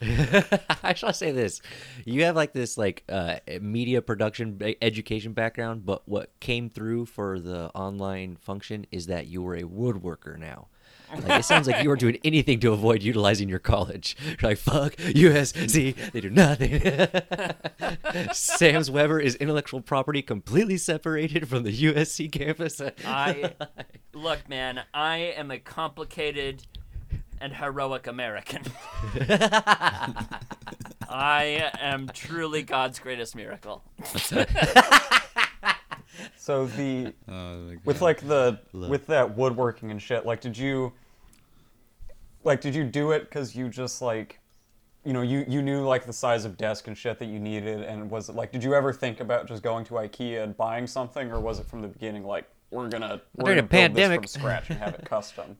[0.82, 1.60] I shall say this:
[2.04, 7.40] you have like this like uh, media production education background, but what came through for
[7.40, 10.68] the online function is that you were a woodworker now.
[11.10, 14.16] Like, it sounds like you were doing anything to avoid utilizing your college.
[14.24, 16.82] You're like fuck USC, they do nothing.
[18.32, 22.80] Sam's Weber is intellectual property completely separated from the USC campus.
[23.04, 23.54] I
[24.12, 24.82] look, man.
[24.92, 26.64] I am a complicated
[27.40, 28.62] and heroic American.
[31.10, 33.82] I am truly God's greatest miracle.
[36.36, 38.90] So the Oh, with like the Love.
[38.90, 40.92] with that woodworking and shit like did you
[42.42, 44.40] like did you do it because you just like
[45.04, 47.82] you know you you knew like the size of desk and shit that you needed
[47.82, 50.86] and was it like did you ever think about just going to ikea and buying
[50.88, 53.70] something or was it from the beginning like we're gonna we're During gonna a build
[53.94, 54.22] pandemic.
[54.22, 55.56] this from scratch and have it custom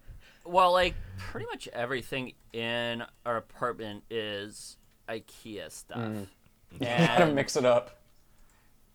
[0.49, 4.77] Well, like pretty much everything in our apartment is
[5.09, 6.13] IKEA stuff.
[6.81, 7.99] gotta mix it up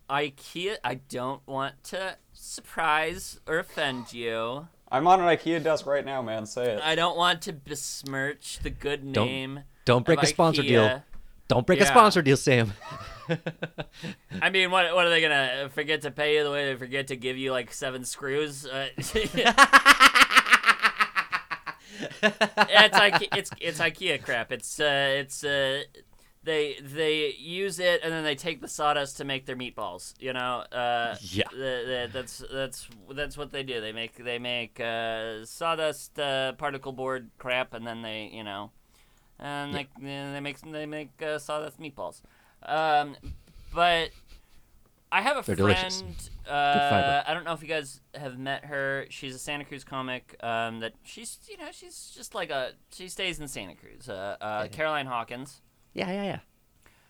[0.10, 4.68] IKEA, I don't want to surprise or offend you.
[4.92, 8.60] i'm on an ikea desk right now man say it I don't want to besmirch
[8.62, 9.14] the good name.
[9.14, 9.60] Don't- name.
[9.86, 10.68] don't break of a sponsor IKEA.
[10.68, 11.04] deal.
[11.50, 12.74] Don't break a sponsor deal, Sam.
[14.42, 17.08] I mean, what what are they gonna forget to pay you the way they forget
[17.08, 18.66] to give you like seven screws?
[18.66, 18.88] Uh,
[22.22, 24.52] it's like it's it's IKEA crap.
[24.52, 25.84] It's uh it's uh
[26.44, 30.14] they they use it and then they take the sawdust to make their meatballs.
[30.20, 31.46] You know, uh, Yeah.
[31.52, 33.80] the, the, that's that's that's what they do.
[33.80, 38.72] They make they make uh, sawdust uh, particle board crap and then they you know,
[39.40, 42.22] and they they make they make uh, sawdust meatballs.
[42.66, 43.16] Um,
[43.74, 44.10] but
[45.14, 45.68] I have a They're friend.
[45.78, 46.04] delicious.
[46.48, 47.24] Uh, fiber.
[47.28, 49.06] I don't know if you guys have met her.
[49.10, 50.36] She's a Santa Cruz comic.
[50.42, 54.10] Um, that she's you know she's just like a she stays in Santa Cruz.
[54.10, 55.62] Uh, uh, Caroline Hawkins.
[55.94, 56.40] Yeah, yeah, yeah.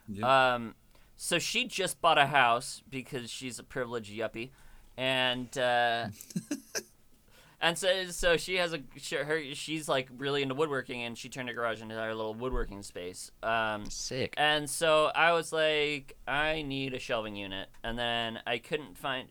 [0.10, 0.24] Yep.
[0.26, 0.76] Um,
[1.16, 4.50] so she just bought a house because she's a privileged yuppie,
[4.98, 6.08] and uh,
[7.64, 11.30] and so so she has a she, her she's like really into woodworking, and she
[11.30, 13.32] turned her garage into our little woodworking space.
[13.42, 14.36] Um, Sick.
[14.38, 19.30] and so I was like, I need a shelving unit, and then I couldn't find.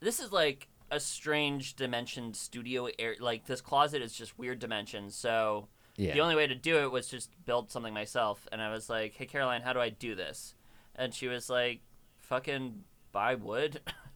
[0.00, 3.22] This is like a strange dimensioned studio area.
[3.22, 5.14] Like this closet is just weird dimensions.
[5.14, 6.12] So Yeah.
[6.14, 8.46] the only way to do it was just build something myself.
[8.52, 10.54] And I was like, Hey Caroline, how do I do this?
[10.96, 11.80] And she was like,
[12.18, 13.80] Fucking buy wood.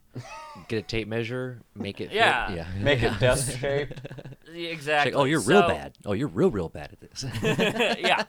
[0.68, 2.08] Get a tape measure, make it.
[2.08, 2.16] fit.
[2.16, 2.52] Yeah.
[2.52, 2.66] Yeah.
[2.80, 3.92] make it desk shape
[4.46, 5.12] It's exactly.
[5.12, 5.96] like, oh, you're real bad.
[6.04, 7.24] Oh, you're real, real bad at this.
[8.00, 8.24] yeah.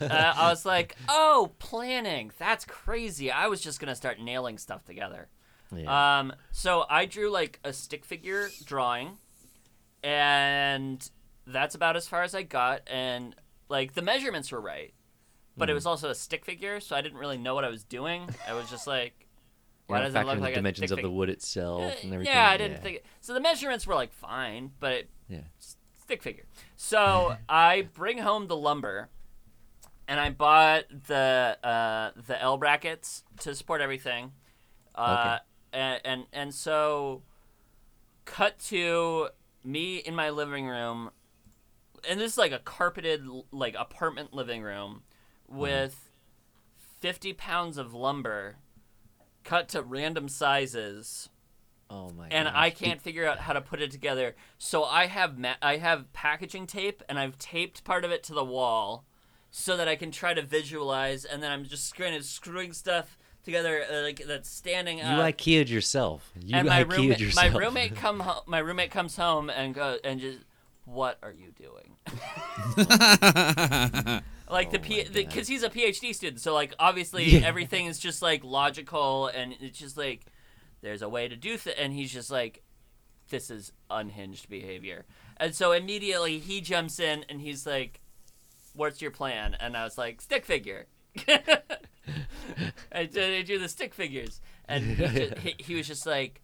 [0.00, 2.32] Uh, I was like, oh, planning.
[2.38, 3.30] That's crazy.
[3.30, 5.28] I was just gonna start nailing stuff together.
[5.74, 6.18] yeah.
[6.20, 9.18] Um, so I drew like a stick figure drawing,
[10.02, 11.08] and
[11.46, 12.82] that's about as far as I got.
[12.90, 13.34] And
[13.68, 14.94] like the measurements were right,
[15.56, 15.76] but it Hmm.
[15.76, 18.28] was also a stick figure, so I didn't really know what I was doing.
[18.48, 19.27] I was just like,
[19.88, 22.34] why does it look like the dimensions of the wood itself and everything.
[22.34, 23.02] Yeah, I didn't think.
[23.20, 25.40] So the measurements were like fine, but it, Yeah.
[25.58, 26.44] stick figure.
[26.76, 29.08] So I bring home the lumber,
[30.06, 34.32] and I bought the uh, the L brackets to support everything.
[34.94, 35.38] Uh,
[35.72, 37.22] and, and and so,
[38.24, 39.28] cut to
[39.64, 41.10] me in my living room,
[42.08, 45.02] and this is like a carpeted like apartment living room,
[45.46, 46.10] with
[47.00, 48.56] fifty pounds of lumber,
[49.48, 51.28] cut to random sizes
[51.90, 52.28] Oh my.
[52.30, 52.54] and gosh.
[52.54, 54.34] I can't figure out how to put it together.
[54.58, 58.34] So I have ma- I have packaging tape, and I've taped part of it to
[58.34, 59.04] the wall,
[59.50, 61.24] so that I can try to visualize.
[61.24, 65.20] And then I'm just kind of screwing stuff together, uh, like that's standing You up.
[65.34, 66.30] IKEA'd yourself.
[66.38, 67.52] You and my IKEA'd roommate, yourself.
[67.54, 70.40] my roommate come ho- my roommate comes home and go and just,
[70.84, 71.96] what are you doing?
[74.50, 77.46] like the Oh P because he's a PhD student, so like obviously Yeah.
[77.46, 80.26] everything is just like logical and it's just like
[80.80, 82.62] there's a way to do th- and he's just like
[83.30, 85.04] this is unhinged behavior.
[85.36, 88.00] And so immediately he jumps in and he's like
[88.74, 89.56] what's your plan?
[89.60, 90.86] And I was like stick figure.
[92.92, 96.40] I, did, I drew the stick figures and he, ju- he, he was just like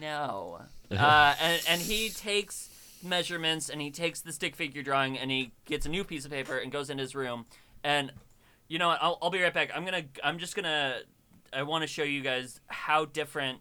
[0.00, 0.60] no.
[0.92, 2.68] Uh, and, and he takes
[3.04, 6.30] measurements and he takes the stick figure drawing and he gets a new piece of
[6.30, 7.46] paper and goes in his room.
[7.84, 8.12] And
[8.68, 8.98] you know what?
[9.02, 9.70] I'll, I'll be right back.
[9.74, 10.04] I'm gonna.
[10.24, 11.00] I'm just gonna.
[11.52, 13.58] I want to show you guys how different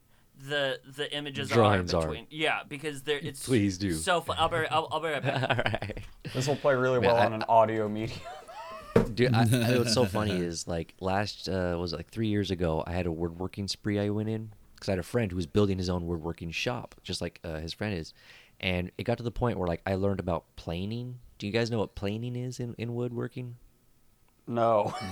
[0.47, 2.17] the the images Drawings are are.
[2.29, 3.19] Yeah, because they're.
[3.19, 3.93] It's Please do.
[3.93, 4.37] So fun.
[4.39, 4.57] I'll be.
[4.69, 5.41] I'll, I'll be right back.
[5.49, 5.99] All right.
[6.33, 8.19] This will play really Man, well I- on an audio medium.
[9.13, 12.83] Dude, I, I, what's so funny is like last uh, was like three years ago.
[12.85, 15.45] I had a woodworking spree I went in because I had a friend who was
[15.47, 18.13] building his own woodworking shop, just like uh, his friend is,
[18.61, 21.19] and it got to the point where like I learned about planing.
[21.37, 23.57] Do you guys know what planing is in, in woodworking?
[24.47, 24.95] No.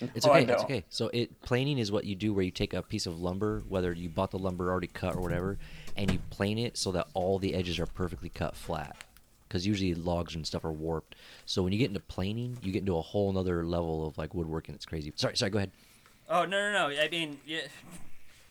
[0.14, 0.52] It's Oh, okay.
[0.52, 0.84] It's okay.
[0.88, 3.92] So it planing is what you do where you take a piece of lumber, whether
[3.92, 5.58] you bought the lumber already cut or whatever,
[5.96, 9.04] and you plane it so that all the edges are perfectly cut flat.
[9.46, 11.16] Because usually logs and stuff are warped.
[11.44, 14.32] So when you get into planing, you get into a whole nother level of like
[14.32, 14.74] woodworking.
[14.74, 15.12] It's crazy.
[15.16, 15.50] Sorry, sorry.
[15.50, 15.72] Go ahead.
[16.28, 17.00] Oh no no no!
[17.00, 17.60] I mean, you,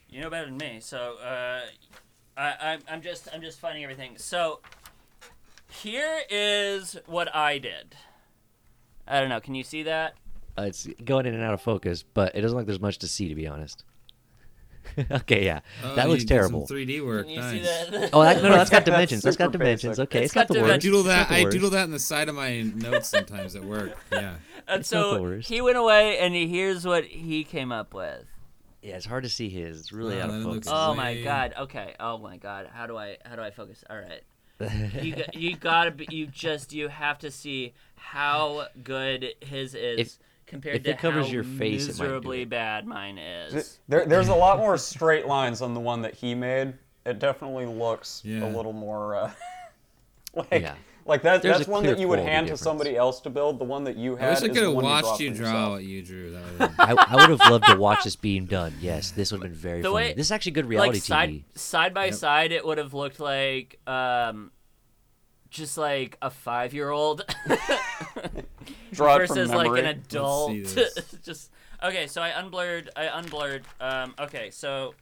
[0.09, 0.79] you know better than me.
[0.81, 1.61] So uh,
[2.39, 4.13] I I'm, I'm just I'm just finding everything.
[4.17, 4.61] So
[5.69, 7.95] here is what I did.
[9.07, 9.39] I don't know.
[9.39, 10.13] Can you see that?
[10.57, 12.97] Uh, it's going in and out of focus, but it doesn't look like there's much
[12.99, 13.83] to see, to be honest.
[15.11, 16.67] okay, yeah, Oh, that you looks did some terrible.
[16.67, 17.25] 3D work.
[17.27, 17.51] Can you nice.
[17.51, 18.09] see that?
[18.11, 19.21] Oh, that, no, no, that's got That's dimensions.
[19.23, 19.97] That's got dimensions.
[19.97, 20.03] basic.
[20.09, 21.29] Okay, It's it's, not got the dimen- I doodle that.
[21.29, 23.95] the I doodle that in the side of my notes sometimes at work.
[24.11, 24.35] Yeah.
[24.67, 25.47] and It's not the so worst.
[25.49, 28.25] he went away, and he, here's what he came up with.
[28.81, 29.79] Yeah, it's hard to see his.
[29.79, 30.67] It's really Oh, out of focus.
[30.71, 31.53] Oh my god.
[31.59, 31.95] Okay.
[31.99, 32.69] Oh my god.
[32.73, 33.83] How do I how do I focus?
[33.89, 34.23] All right.
[35.01, 39.99] You got, you gotta be, you just you have to see how good his is
[39.99, 42.49] If- compared if to it covers how your face, it might miserably it.
[42.49, 43.79] bad mine is.
[43.87, 46.73] There, there's a lot more straight lines on the one that he made.
[47.05, 48.43] It definitely looks Yeah.
[48.45, 49.31] a little more uh,
[50.35, 50.75] like Yeah.
[51.09, 51.41] Like that.
[51.41, 52.59] There's That's one that you would hand difference.
[52.61, 53.59] to somebody else to build.
[53.59, 54.27] The one that you had.
[54.27, 56.31] I wish I could have one you watched you draw what you drew.
[56.31, 58.73] That been- I, I would have loved to watch this being done.
[58.79, 59.95] Yes, this would have been very The funny.
[59.95, 61.43] way- this is actually good reality like side TV.
[61.55, 62.13] side by Yep.
[62.13, 64.51] side, it would have looked like um,
[65.49, 67.25] just like a five year old
[68.93, 70.51] Draw from versus like an adult.
[70.51, 71.15] see this.
[71.25, 71.51] just
[71.83, 72.07] okay.
[72.07, 72.89] So I unblurred.
[72.95, 73.63] I unblurred.
[73.79, 74.93] Um, okay, so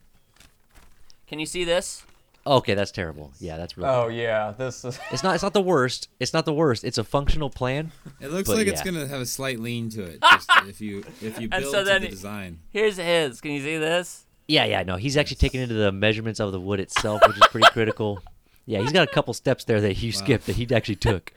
[1.26, 2.04] can you see this?
[2.46, 3.32] Okay, that's terrible.
[3.40, 3.90] Yeah, that's really.
[3.90, 4.98] Oh yeah, this is.
[5.10, 5.34] It's not.
[5.34, 6.08] It's not the worst.
[6.18, 6.82] It's not the worst.
[6.84, 7.92] It's a functional plan.
[8.20, 11.04] It looks But like it's gonna have a slight lean to it, just if you
[11.20, 12.60] if you build so to then the design.
[12.70, 13.40] Here's his.
[13.40, 14.24] Can you see this?
[14.46, 14.82] Yeah, yeah.
[14.82, 18.22] No, he's actually taken into the measurements of the wood itself, which is pretty critical.
[18.64, 20.18] Yeah, he's got a couple steps there that you Wow.
[20.18, 21.32] skipped that he actually took.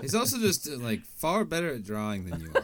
[0.00, 2.62] He's also just uh, like far better at drawing than you are.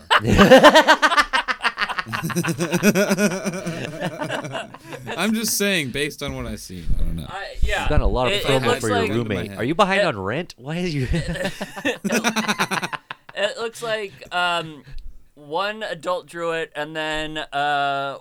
[5.16, 6.84] I'm just saying, based on what I've seen.
[6.96, 7.26] I don't know.
[7.28, 7.80] I, yeah.
[7.82, 9.52] You've got a lot of it, it trouble looks for your like, Gun roommate.
[9.56, 10.54] Are you behind It- on rent?
[10.56, 11.08] Why is you?
[13.34, 14.84] It looks like um,
[15.34, 18.18] one adult drew it, and then uh,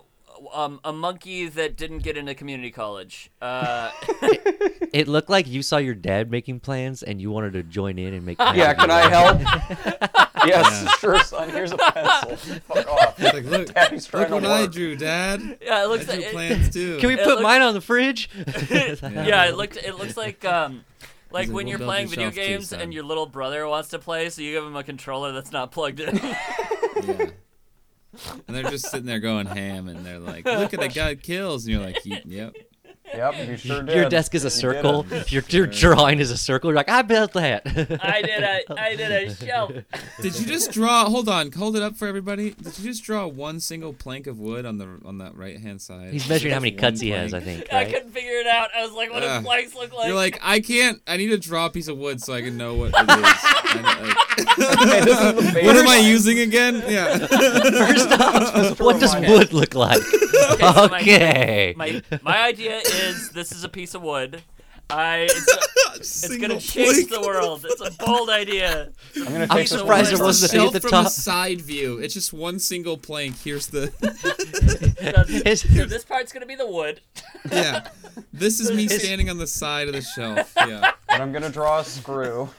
[0.53, 3.29] um, a monkey that didn't get into community college.
[3.41, 3.91] Uh,
[4.93, 8.13] it looked like you saw your dad making plans and you wanted to join in
[8.13, 8.37] and make.
[8.37, 9.41] plans Yeah, with can I dad.
[9.41, 10.29] help?
[10.45, 10.91] yes, Yeah.
[10.99, 11.49] sure, son.
[11.49, 12.35] Here's a pencil.
[12.67, 13.19] Fuck off.
[13.19, 14.71] It's like, look, Daddy's trying look to what I work.
[14.71, 15.57] drew, Dad.
[15.61, 16.25] yeah, it I looks drew like.
[16.25, 16.97] it- plans too.
[16.99, 18.29] Can we put looks- mine on the fridge?
[18.35, 19.77] yeah, it looked.
[19.77, 20.83] It looks like um,
[21.31, 23.99] Like like, when you're playing video shelf too, games and your little brother wants to
[23.99, 26.15] play, so you give him a controller that's not plugged in.
[26.17, 27.29] Yeah.
[28.47, 31.65] And they're just sitting there going ham, and they're like, "Look at I got kills,"
[31.65, 32.55] and you're like, "Yep."
[33.13, 33.95] Yep, you sure did.
[33.95, 35.05] Your desk is a circle.
[35.27, 36.69] Your, your drawing is a circle.
[36.69, 37.63] You're like, I built that.
[37.67, 39.71] I did a I did a shelf.
[40.21, 41.05] Did you just draw?
[41.09, 42.51] Hold on, hold it up for everybody.
[42.51, 45.81] Did you just draw one single plank of wood on the on that right hand
[45.81, 46.13] side?
[46.13, 47.33] He's measuring how many one cuts he has.
[47.33, 47.71] I think.
[47.73, 48.69] I couldn't figure it out.
[48.75, 49.43] I was like, what do Ugh.
[49.43, 50.07] planks look like?
[50.07, 51.01] You're like, I can't.
[51.07, 53.05] I need to draw a piece of wood so I can know what it is.
[53.09, 56.81] I, Hey, this is the like, what am I using again?
[56.87, 57.17] Yeah.
[57.17, 60.01] First off, what does wood look like?
[60.01, 61.73] so my- okay.
[61.77, 62.91] my my idea is
[63.33, 64.43] this is a piece of wood.
[64.89, 65.27] I
[65.95, 67.65] it's, it's gonna change the world.
[67.67, 68.91] It's a bold idea.
[69.15, 71.03] I'm gonna I'm take surprised it wasn't a thing at shelf the from top.
[71.05, 71.97] the side view.
[71.99, 73.37] It's just one single plank.
[73.41, 73.91] Here's the
[75.55, 77.01] So, so this part's gonna be the wood.
[77.51, 77.87] yeah.
[78.33, 80.53] This is me standing on the side of the shelf.
[80.57, 80.91] Yeah.
[81.09, 82.49] And I'm gonna draw a screw.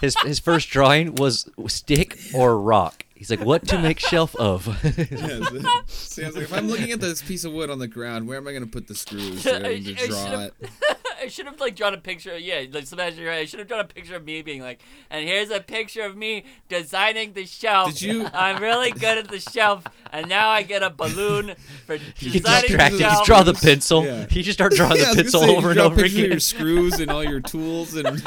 [0.00, 3.04] His his first drawing was stick or rock.
[3.24, 4.66] He's like, what to make shelf of?
[4.84, 7.78] yeah so, so I was like, if I'm looking at this piece of wood on
[7.78, 10.52] the ground, where am I gonna put the screws so I I- I draw should've-
[10.60, 10.70] it?
[11.22, 12.36] I should have like drawn a picture.
[12.36, 13.38] Yeah, like Sebastian, you're right.
[13.38, 16.16] I should have drawn a picture of me being like, and here's a picture of
[16.18, 17.92] me designing the shelf.
[17.94, 21.54] Did you- I'm really good at the shelf, and now I get a balloon
[21.86, 22.98] for You designing distracted.
[22.98, 23.12] the You shelf.
[23.14, 24.04] just draw the pencil.
[24.04, 24.26] Yeah.
[24.28, 26.30] You just start drawing Yeah, the pencil say, over and over pictures again.
[26.32, 28.22] your screws and all your tools and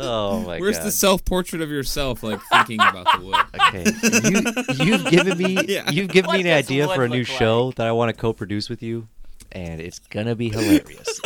[0.00, 0.60] Oh my god.
[0.60, 0.86] where's god.
[0.86, 3.34] the self portrait of yourself like thinking about the wood?
[3.68, 3.84] Okay,
[4.78, 5.90] you, you've given me Yeah.
[5.90, 8.18] you've given What me an idea for a new look show that I want to
[8.20, 9.08] co-produce with you,
[9.52, 11.20] and it's gonna be hilarious.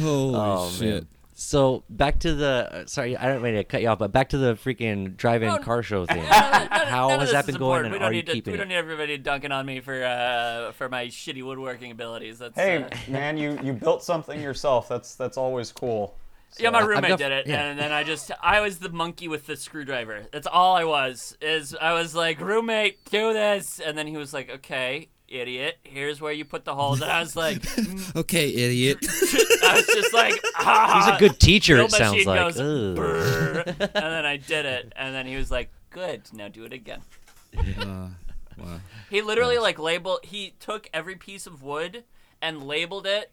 [0.00, 0.94] Holy oh shit.
[0.94, 1.06] man.
[1.50, 4.28] So back to the uh, sorry, I don't mean to cut you off, but back
[4.28, 6.18] to the freaking drive-in No, car show thing.
[6.22, 7.86] None of- How has that been going, important.
[7.86, 8.58] and we don't are you to, keeping We it?
[8.58, 12.38] don't need everybody dunking on me for uh, for my shitty woodworking abilities.
[12.38, 14.88] That's Hey, uh, man, you you built something yourself.
[14.88, 16.14] That's that's always cool.
[16.56, 17.62] Yeah, my roommate got- did it, yeah.
[17.64, 20.26] and then I just I was the monkey with the screwdriver.
[20.30, 21.36] That's all I was.
[21.40, 26.20] Is I was like, roommate, do this, and then he was like, okay, idiot, here's
[26.20, 27.62] where you put the holes, and I was like,
[28.16, 28.98] Okay, idiot.
[29.02, 31.04] I was just like, ah.
[31.06, 31.78] He's a good teacher.
[31.78, 32.54] It sounds like.
[32.54, 32.96] goes, and
[33.92, 37.00] then I did it, and then he was like, good, now do it again.
[37.56, 38.08] Uh,
[38.58, 38.80] wow.
[39.08, 40.20] He literally like labeled.
[40.24, 42.04] He took every piece of wood
[42.42, 43.30] and labeled it.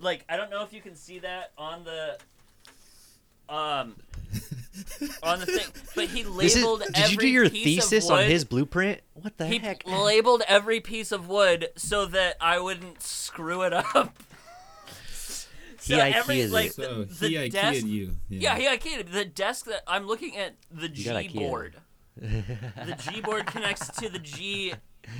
[0.00, 2.18] Like I don't know if you can see that on the
[3.52, 3.96] um
[5.22, 6.82] on the thing, but he This is, labeled.
[6.94, 9.00] did you do your thesis on his blueprint?
[9.14, 9.82] What the He heck?
[9.86, 14.18] labeled every piece of wood so that I wouldn't screw it up.
[15.80, 16.74] He so every Ikea'd like it.
[16.74, 17.86] So the, he the IKEA'd desk.
[17.86, 18.16] you.
[18.28, 20.56] Yeah, he IKEA'd the desk that I'm looking at.
[20.70, 21.76] The G board.
[22.16, 24.74] the G board connects to the G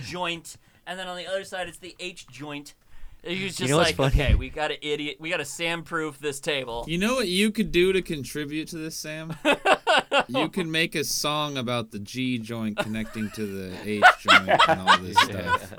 [0.04, 2.74] joint, and then on the other side it's the H joint.
[3.24, 4.24] He was just know what's like, funny?
[4.24, 6.84] okay, we got to idiot, we got to Sam-proof this table.
[6.86, 9.36] You know what you could do to contribute to this, Sam?
[10.28, 14.80] you could make a song about the G joint connecting to the H joint and
[14.80, 15.74] all this stuff.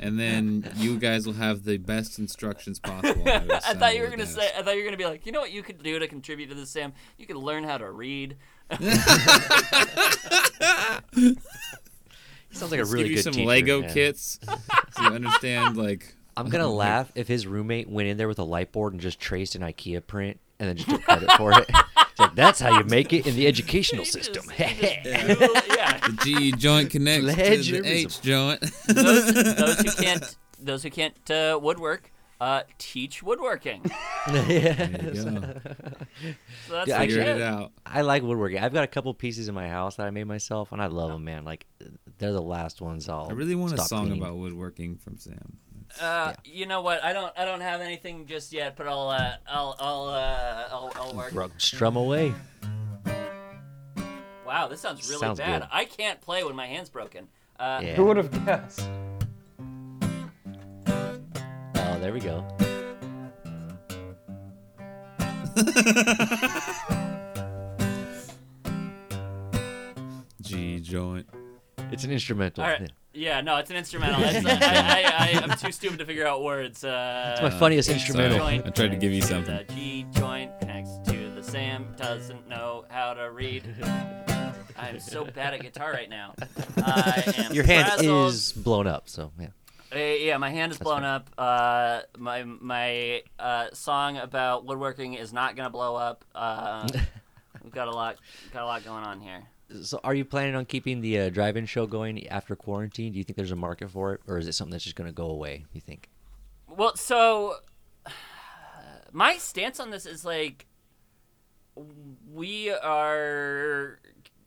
[0.00, 3.22] And then you guys will have the best instructions possible.
[3.22, 4.50] on how to I thought you were gonna a say.
[4.58, 6.48] I thought you were gonna be like, you know what you could do to contribute
[6.48, 6.92] to this, Sam?
[7.16, 8.36] You could learn how to read.
[12.52, 13.94] He sounds like a Let's really give you good some teacher, Lego man.
[13.94, 18.38] kits so you understand like I'm gonna laugh if his roommate went in there with
[18.38, 21.52] a light board and just traced an IKEA print and then just took credit for
[21.58, 21.70] it.
[22.12, 24.44] It's like that's how you make it in the educational just- system.
[24.48, 25.98] Google- yeah.
[26.06, 28.60] the G joint connects to the H joint.
[28.86, 33.90] Those, those who can't, those who can't uh, woodwork, uh, teach woodworking.
[34.28, 35.54] There you go.
[36.66, 37.16] So that's Yeah, like it.
[37.16, 37.72] it out.
[37.86, 38.58] I like woodworking.
[38.58, 41.10] I've got a couple pieces in my house that I made myself, and I love
[41.12, 41.46] them, man.
[41.46, 41.64] Like
[42.18, 43.28] they're the last ones I'll.
[43.30, 44.22] I really want a stop song cleaning.
[44.22, 45.56] about woodworking from Sam.
[46.00, 47.02] Uh, you know what?
[47.04, 47.32] I don't.
[47.36, 49.08] I don't have anything just yet, but I'll.
[49.08, 49.76] Uh, I'll.
[49.78, 50.04] I'll.
[50.08, 51.32] Uh, I'll, I'll work.
[51.32, 52.34] Ru- Strum away.
[54.46, 55.62] Wow, this sounds really Sounds bad.
[55.62, 55.68] good.
[55.72, 57.28] I can't play when my hand's broken.
[57.58, 57.94] Uh, Yeah.
[57.94, 58.86] Who would have guessed?
[61.76, 62.44] Oh, there we go.
[70.40, 71.26] G joint.
[71.90, 72.64] It's an instrumental.
[72.64, 72.80] All right.
[72.80, 72.86] Yeah.
[73.14, 74.20] Yeah, no, it's an instrumental.
[74.24, 76.82] It's, uh, I, I, I, I'm too stupid to figure out words.
[76.82, 77.98] Uh, It's my funniest sorry.
[77.98, 78.38] instrumental.
[78.38, 79.54] joint I tried to give you something.
[79.54, 81.94] The G joint connects to the Sam.
[81.96, 83.64] Doesn't know how to read.
[84.78, 86.34] I'm so bad at guitar right now.
[87.52, 88.28] Your hand frazzled.
[88.30, 89.48] is blown up, so yeah.
[89.94, 91.28] Uh, yeah, my hand is blown up.
[91.36, 96.24] Uh, my my uh, song about woodworking is not gonna blow up.
[96.34, 96.88] Uh,
[97.62, 98.16] we've got a lot
[98.54, 99.42] got a lot going on here.
[99.82, 103.12] So, are you planning on keeping the uh, drive-in show going after quarantine?
[103.12, 105.08] Do you think there's a market for it, or is it something that's just going
[105.08, 105.64] to go away?
[105.72, 106.08] You think?
[106.68, 107.56] Well, so
[109.12, 110.66] my stance on this is like
[112.32, 113.98] we are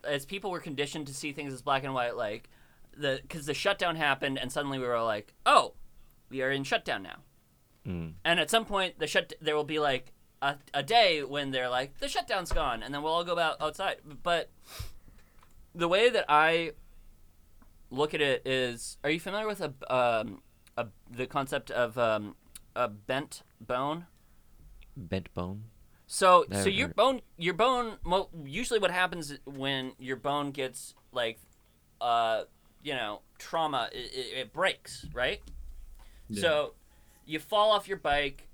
[0.04, 2.48] as people were conditioned to see things as black and white like
[2.96, 5.72] the because the shutdown happened and suddenly we were like oh
[6.30, 7.16] we are in shutdown now
[7.86, 8.14] Mm.
[8.24, 10.12] and at some point the shut there will be like
[10.42, 13.56] a, a day when they're like the shutdown's gone and then we'll all go out
[13.60, 14.50] outside but
[15.76, 16.72] the way that i
[17.90, 20.42] look at it is are you familiar with a um
[20.78, 22.34] a, the concept of um,
[22.74, 24.06] a bent bone
[24.96, 25.64] Bent bone.
[26.06, 30.94] so Never so your bone your bone mo- usually what happens when your bone gets
[31.12, 31.38] like
[32.00, 32.42] uh
[32.82, 35.40] you know trauma it, it, it breaks right
[36.28, 36.42] Yeah.
[36.42, 36.74] so
[37.26, 38.48] you fall off your bike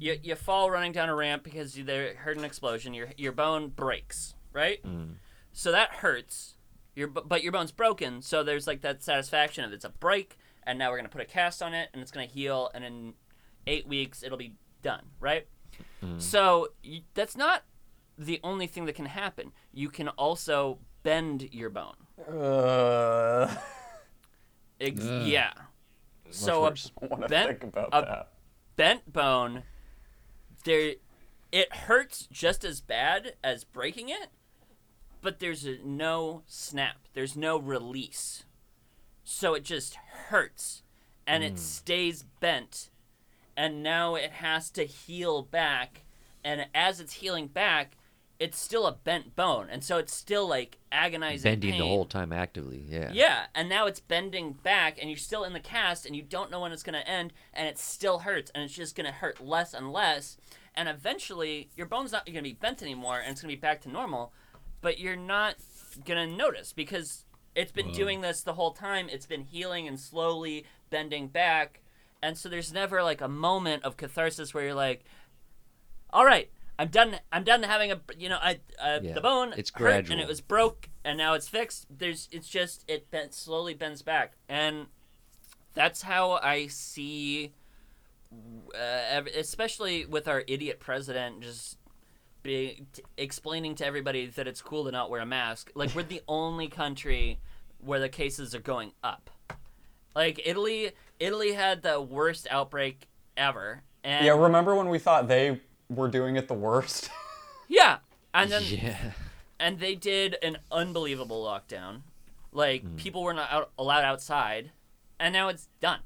[0.00, 3.32] you, you fall running down a ramp because you there heard an explosion your your
[3.32, 5.14] bone breaks right Mm.
[5.52, 6.54] so that hurts
[6.98, 10.78] your but your bone's broken so there's like that satisfaction of it's a break and
[10.78, 13.14] now we're gonna put a cast on it and it's gonna heal and in
[13.66, 15.46] eight weeks it'll be done right
[16.18, 17.62] so y that's not
[18.16, 21.94] the only thing that can happen you can also bend your bone
[22.28, 23.54] Uh,
[24.80, 25.26] Ex- Ugh.
[25.26, 25.52] yeah
[26.30, 26.90] so a worse.
[27.02, 28.32] I Bent- think about a- that.
[28.76, 29.62] bent bone
[30.64, 30.94] there
[31.52, 34.28] it hurts just as bad as breaking it
[35.20, 38.44] but there's a, no snap there's no release
[39.24, 39.94] so it just
[40.28, 40.82] hurts
[41.26, 41.56] and it hmm.
[41.56, 42.90] stays bent
[43.56, 46.02] and now it has to heal back
[46.44, 47.96] and as it's healing back
[48.38, 52.32] it's still a bent bone and so it's still like agonizing Bending the whole time
[52.32, 52.84] actively.
[52.88, 53.10] Yeah.
[53.12, 56.50] Yeah, and now it's bending back, and you're still in the cast, and you don't
[56.50, 59.74] know when it's gonna end, and it still hurts, and it's just gonna hurt less
[59.74, 60.36] and less,
[60.74, 63.88] and eventually your bone's not gonna be bent anymore, and it's gonna be back to
[63.88, 64.32] normal,
[64.80, 65.56] but you're not
[66.04, 67.24] gonna notice because
[67.54, 67.94] it's been Wow.
[67.94, 69.08] doing this the whole time.
[69.08, 71.80] It's been healing and slowly bending back,
[72.22, 75.04] and so there's never like a moment of catharsis where you're like,
[76.10, 76.50] "All right."
[76.80, 77.18] I'm done.
[77.32, 80.28] I'm done having a you know I uh, Yeah, the bone it's hurt and it
[80.28, 81.86] was broke and now it's fixed.
[81.90, 84.86] There's it's just it bent, slowly bends back and
[85.74, 87.52] that's how I see,
[88.74, 91.78] uh, especially with our idiot president just
[92.42, 95.70] being t- explaining to everybody that it's cool to not wear a mask.
[95.74, 97.38] Like we're the only country
[97.78, 99.30] where the cases are going up.
[100.14, 105.60] Like Italy, Italy had the worst outbreak ever, and Yeah, remember when we thought they
[105.88, 107.10] were doing it the worst?
[107.68, 107.98] yeah,
[108.34, 109.12] and then Yeah.
[109.60, 112.02] and they did an unbelievable lockdown.
[112.52, 112.96] Like Hmm.
[112.96, 114.72] people were not out, allowed outside,
[115.20, 116.00] and now it's done.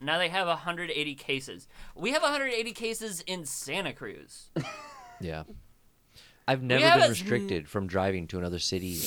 [0.00, 1.68] Now they have 180 cases.
[1.94, 4.50] We have 180 cases in Santa Cruz.
[5.22, 5.42] Yeah.
[6.50, 8.98] I've never have been restricted from driving to another city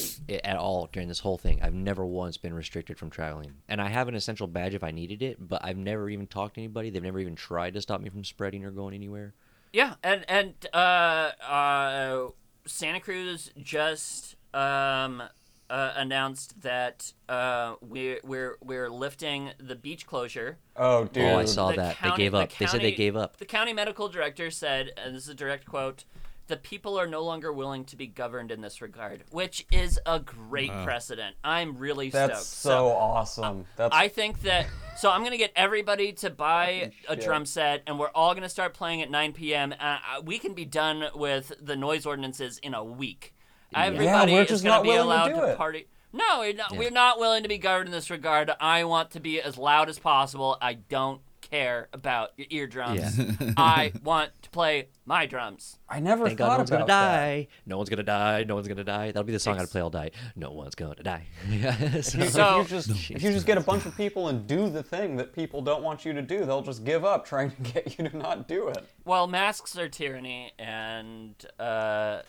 [0.45, 1.59] at all during this whole thing.
[1.61, 3.53] I've never once been restricted from traveling.
[3.67, 6.55] And I have an essential badge if I needed it, but I've never even talked
[6.55, 6.89] to anybody.
[6.89, 9.33] They've never even tried to stop me from spreading or going anywhere.
[9.73, 12.27] Yeah, and and uh, uh,
[12.65, 15.21] Santa Cruz just um,
[15.69, 20.59] uh, announced that uh, we're we're we're lifting the beach closure.
[20.75, 21.23] oh, dude.
[21.23, 21.95] Oh, I saw The that.
[21.97, 22.51] county- they gave the up.
[22.57, 23.37] they said they gave up.
[23.37, 26.05] The county medical director said, and this is a direct quote,
[26.53, 30.19] the people are no longer willing to be governed in this regard, which is a
[30.19, 30.83] great Wow.
[30.83, 31.35] precedent.
[31.43, 32.75] I'm really That's stoked.
[32.75, 33.65] so awesome.
[33.75, 37.97] That's I think that so I'm gonna get everybody to buy a drum set, and
[37.97, 39.73] we're all gonna start playing at 9 p.m.
[39.79, 43.33] Uh, we can be done with the noise ordinances in a week.
[43.73, 45.87] Everybody we're is gonna not be willing to allowed to party.
[46.15, 48.51] No, we're not, we're not willing to be governed in this regard.
[48.59, 50.55] I want to be as loud as possible.
[50.61, 51.21] I don't
[51.53, 53.19] care about your eardrums.
[53.57, 55.77] I want to play my drums.
[55.87, 57.15] I never Thank God thought no one's gonna that.
[57.15, 57.47] die.
[57.67, 58.43] No one's gonna die.
[58.47, 59.07] No one's gonna die.
[59.07, 60.11] That'll be the song I'd Ex- play all day.
[60.35, 61.27] No one's gonna die.
[61.49, 64.67] Yeah, so- If you just if you just get a bunch of people and do
[64.69, 67.61] the thing that people don't want you to do, they'll just give up trying to
[67.71, 68.83] get you to not do it.
[69.05, 72.21] Well, masks are tyranny, and uh,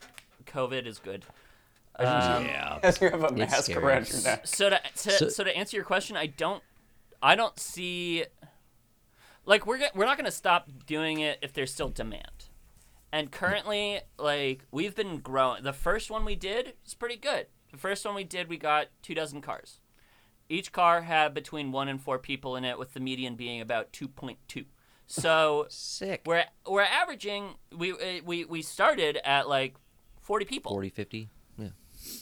[0.47, 1.25] COVID is good.
[1.97, 2.79] Um, yeah.
[2.83, 3.85] As you have a mask scary.
[3.85, 4.47] around your neck.
[4.47, 6.63] so to, to So- so, to answer your question, I don't
[7.23, 8.25] I don't see
[9.47, 12.49] like we're we're not going to stop doing it if there's still demand.
[13.13, 15.63] And currently, like we've been growing.
[15.63, 17.47] The first one we did was pretty good.
[17.71, 19.81] The first one we did, we got two dozen cars.
[20.49, 23.93] Each car had between one and four people in it, with the median being about
[23.93, 24.65] two point two.
[25.07, 26.23] So Sick.
[26.27, 27.55] we're we're averaging.
[27.77, 29.77] We uh, we we started at like
[30.21, 31.31] forty people, 40, 50.
[31.59, 31.69] Yeah.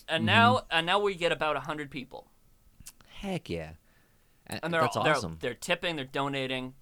[0.08, 2.30] and now and now we get about hundred people.
[3.08, 3.72] Heck yeah.
[4.46, 5.38] And they're That's they're, awesome.
[5.40, 6.74] they're tipping, they're donating.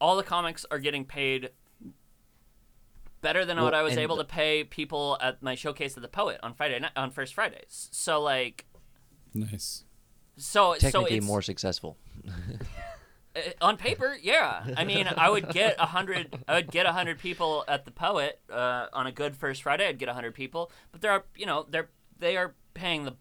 [0.00, 1.50] All the comics are getting paid
[3.22, 6.08] better than what I was able the- to pay people at my showcase of the
[6.08, 7.88] poet on Friday night, on first Fridays.
[7.92, 8.66] So like
[9.34, 9.84] Nice.
[10.36, 11.96] so so Technically it's more successful.
[13.36, 14.64] Uh, on paper, yeah.
[14.78, 16.42] I mean, I would get a hundred.
[16.48, 19.86] I would get a hundred people at the Poet uh, on a good first Friday.
[19.86, 23.12] I'd get a hundred people, but there are, you know, they're they are paying the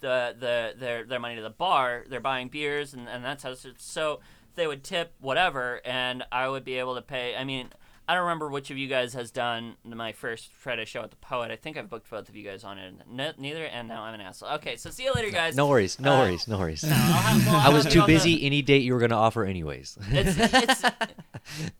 [0.00, 2.04] the the their their money to the bar.
[2.08, 3.50] They're buying beers, and and that's how.
[3.52, 4.18] it's- So
[4.54, 7.34] they would tip whatever, and I would be able to pay.
[7.36, 7.68] I mean.
[8.08, 11.16] I don't remember which of you guys has done my first Friday show at the
[11.16, 11.52] Poet.
[11.52, 12.92] I think I've booked both of you guys on it.
[13.08, 14.50] Ne- neither, and now I'm an asshole.
[14.54, 15.54] Okay, so see you later, guys.
[15.54, 16.82] No worries, no Uh, worries, no worries.
[16.84, 18.44] I'll have- well, I'll was too you on the- busy.
[18.44, 19.96] Any date you were gonna offer, anyways.
[20.10, 20.82] it's, it's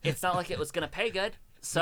[0.05, 1.33] it's not like it was gonna pay good.
[1.61, 1.81] So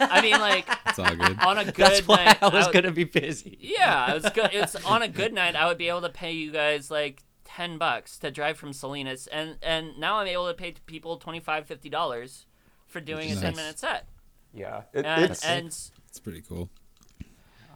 [0.00, 1.38] I mean, like It's all good.
[1.40, 3.58] on a good That's why night, I was would- gonna be busy.
[3.60, 4.50] Yeah, it was good.
[4.52, 5.56] It's on a good night.
[5.56, 7.22] I would be able to pay you guys like
[7.56, 11.66] ten bucks to drive from Salinas, and and now I'm able to pay people 25
[11.66, 12.46] 50 dollars
[12.86, 13.40] for doing a Nice.
[13.40, 14.06] ten minute set.
[14.52, 16.68] Yeah, it, And it's and It's pretty cool.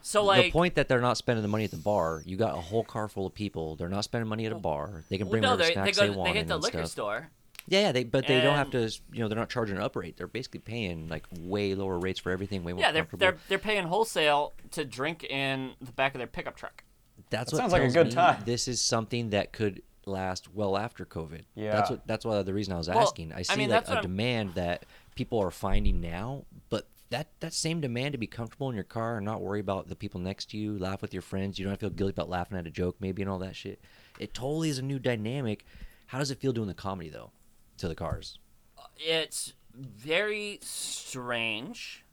[0.03, 2.57] so like the point that they're not spending the money at the bar, you got
[2.57, 3.77] a whole car full of people.
[3.77, 5.05] They're not spending money at a bar.
[5.09, 6.63] They can well, bring no, whatever they, they snacks go they, they hit the and
[6.63, 6.91] liquor stuff.
[6.91, 7.31] store.
[7.67, 8.91] Yeah, yeah, they but they don't have to.
[9.13, 10.17] You know, they're not charging an up rate.
[10.17, 12.65] They're basically paying like way lower rates for everything.
[12.65, 16.27] Way more Yeah, they're they're they're paying wholesale to drink in the back of their
[16.27, 16.83] pickup truck.
[17.31, 18.43] That's That what sounds like a tells good me time.
[18.45, 21.43] This is something that could last well after COVID.
[21.55, 21.73] Yeah.
[21.73, 22.07] That's what.
[22.07, 23.33] That's why the reason I was Well, asking.
[23.33, 26.89] I I see mean, like that's a I'm- demand that people are finding now, but
[27.11, 29.97] that that same demand to be comfortable in your car and not worry about the
[29.97, 31.59] people next to you, laugh with your friends.
[31.59, 33.57] You don't have to feel guilty about laughing at a joke, maybe, and all that
[33.57, 33.81] shit.
[34.19, 35.65] It totally is a new dynamic.
[36.07, 37.31] How does it feel doing the comedy though,
[37.79, 38.39] to the cars?
[38.79, 42.05] Uh, it's very strange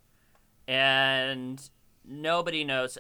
[0.68, 1.70] and
[2.08, 2.98] nobody knows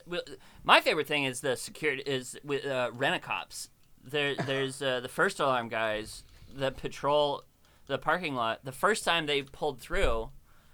[0.64, 3.70] my favorite thing is the security is with uh, rent-a-cops
[4.04, 7.44] there there's uh, the first alarm guys that patrol
[7.88, 10.30] the parking lot the first time they pulled through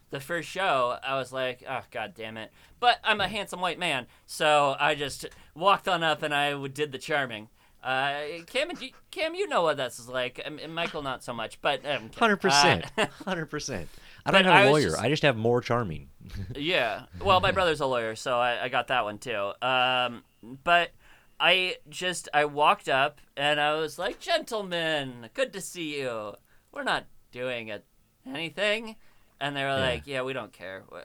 [0.09, 3.79] the first show i was like oh god damn it but i'm a handsome white
[3.79, 5.25] man so i just
[5.55, 7.49] walked on up and I did the charming
[7.84, 10.41] uh, Cam, you, Cam, you know what that's like.
[10.43, 13.89] And Michael, not so much, but um, Hundred percent, uh, hundred percent.
[14.25, 14.91] I don't have a lawyer.
[14.91, 16.07] just- I just have more charming.
[16.55, 17.03] Yeah.
[17.21, 19.51] Well, my brother's a lawyer, so I, I got that one too.
[19.61, 20.24] Um,
[20.63, 20.91] but
[21.39, 26.34] I just I walked up and I was like, "Gentlemen, good to see you.
[26.71, 27.82] We're not doing a,
[28.26, 28.95] anything."
[29.41, 30.84] And they were like, "Yeah, we don't care.
[30.89, 30.99] Uh,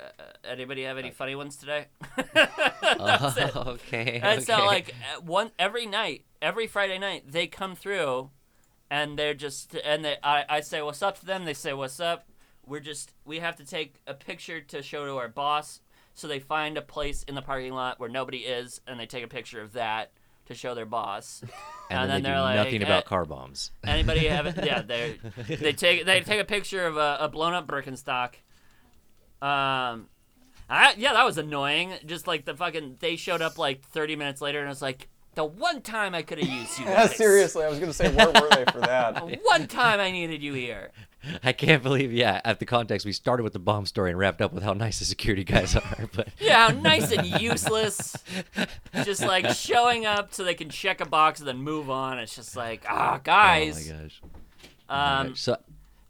[0.44, 1.86] anybody have any funny ones today?"
[2.34, 3.50] That's it.
[3.56, 4.20] Oh, okay.
[4.22, 8.30] And so like uh, one every night, every Friday night, they come through,
[8.88, 11.46] and they're just and they I, I say what's up to them.
[11.46, 12.27] They say what's up.
[12.68, 15.80] We're just we have to take a picture to show to our boss.
[16.14, 19.22] So they find a place in the parking lot where nobody is, and they take
[19.22, 20.10] a picture of that
[20.46, 21.42] to show their boss.
[21.90, 23.70] and, then, they are do like, nothing "Eh, about car bombs.
[23.86, 24.56] Anybody have it?
[24.64, 28.34] Yeah, they they take they take a picture of a, a blown up Birkenstock.
[29.40, 30.08] Um,
[30.68, 31.92] I, yeah, that was annoying.
[32.04, 35.44] Just like the fucking they showed up like 30 minutes later, and it's like the
[35.44, 36.84] one time I could have used you.
[36.86, 39.14] yeah, seriously, I was gonna say, where were they for that?
[39.14, 40.90] The One time I needed you here.
[41.42, 44.40] I can't believe, yeah, at the context, we started with the bomb story and wrapped
[44.40, 46.08] up with how nice the security guys are.
[46.14, 48.16] But Yeah, how nice and useless.
[49.04, 52.18] Just like showing up so they can check a box and then move on.
[52.18, 53.90] It's just like, ah, guys.
[53.90, 54.22] oh my gosh.
[54.88, 55.56] um, so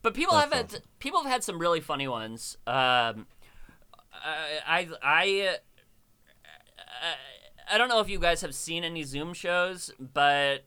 [0.02, 2.56] But people That's have had people have had some really funny ones.
[2.66, 3.26] Um,
[4.12, 5.58] I I
[7.02, 7.14] I,
[7.72, 10.64] I don't know if you guys have seen any Zoom shows, but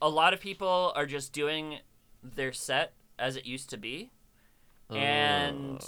[0.00, 1.78] a lot of people are just doing
[2.22, 4.10] their set as it used to be,
[4.90, 5.80] and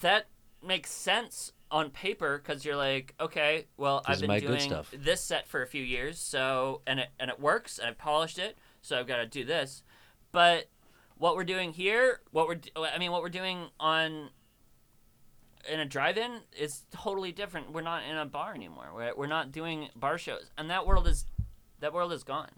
[0.00, 0.26] that
[0.62, 5.62] makes sense on paper because you're like, okay, well, I've been doing this set for
[5.62, 9.06] a few years, so and it and it works, and I've polished it, so I've
[9.06, 9.82] got to do this.
[10.32, 10.68] But
[11.18, 14.30] what we're doing here, what we're, I mean, what we're doing on
[15.68, 17.72] in a drive-in is totally different.
[17.72, 18.90] We're not in a bar anymore.
[18.94, 21.26] We're, we're not doing bar shows, and that world is
[21.80, 22.50] that world is gone.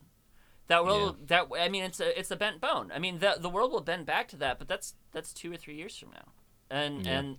[0.69, 2.93] That world, that I mean, it's a it's a bent bone.
[2.95, 5.57] I mean, the the world will bend back to that, but that's that's two or
[5.57, 6.33] three years from now,
[6.71, 7.19] and Yeah.
[7.19, 7.39] and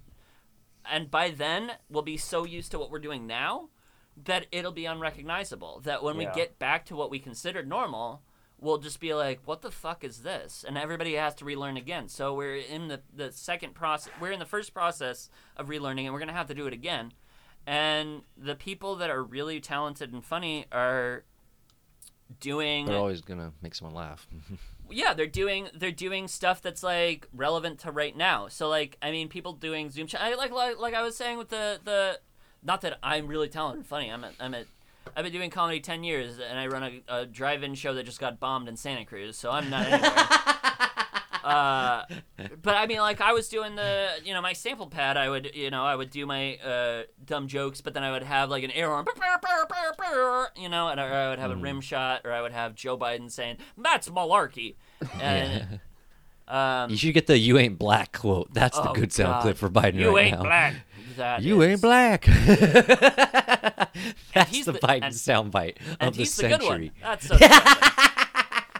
[0.86, 3.69] and by then we'll be so used to what we're doing now
[4.17, 5.80] that it'll be unrecognizable.
[5.82, 6.30] That when Yeah.
[6.30, 8.23] we get back to what we considered normal,
[8.57, 12.07] we'll just be like, "What the fuck is this?" And everybody has to relearn again.
[12.09, 14.11] So we're in the the second process.
[14.19, 17.13] We're in the first process of relearning, and we're gonna have to do it again.
[17.67, 21.25] And the people that are really talented and funny are
[22.39, 24.27] doing they're always gonna make someone laugh.
[24.91, 29.11] yeah they're doing they're doing stuff that's like relevant to right now so like i
[29.11, 32.19] mean people doing zoom chat I, like, like like i was saying with the the
[32.63, 34.63] not that i'm really talented funny i'm a, i'm a
[35.15, 38.19] i've been doing comedy 10 years and i run a, a drive-in show that just
[38.19, 40.55] got bombed in santa cruz so i'm not anywhere
[41.44, 42.04] uh,
[42.62, 45.18] but I mean, like I was doing the, you know, my sample pad.
[45.18, 48.24] I would, you know, I would do my uh, dumb jokes, but then I would
[48.24, 49.06] have like an air horn,
[50.58, 52.98] you know, and or I would have a rim shot, or I would have Joe
[52.98, 54.76] Biden saying, "That's malarkey,"
[55.22, 55.80] and
[56.48, 58.54] um, You should get the "You ain't black" quote.
[58.54, 59.42] That's the Oh, good sound God.
[59.44, 60.44] clip for Biden you right ain't now.
[60.44, 60.76] black.
[61.18, 62.26] That You is- ain't black.
[64.34, 66.72] That's he's the, the- Biden soundbite of the he's the good one.
[66.72, 66.92] century.
[67.02, 67.36] That's so.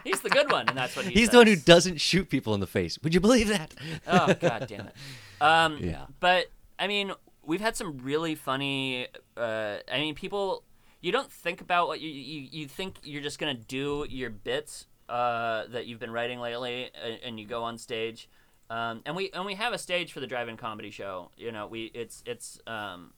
[0.04, 1.30] He's the good one, and that's what he He's says.
[1.30, 2.98] the one who doesn't shoot people in the face.
[3.02, 3.74] Would you believe that?
[4.06, 4.94] Oh god damn it.
[5.40, 6.06] Um, Yeah.
[6.20, 6.46] But
[6.78, 7.12] I mean,
[7.44, 9.06] we've had some really funny.
[9.36, 10.64] Uh, I mean, people.
[11.02, 14.86] You don't think about what you you, you think you're just gonna do your bits
[15.08, 18.28] uh, that you've been writing lately, and, and you go on stage.
[18.68, 21.30] Um, and we and we have a stage for the drive-in comedy show.
[21.38, 23.14] You know, we it's it's um,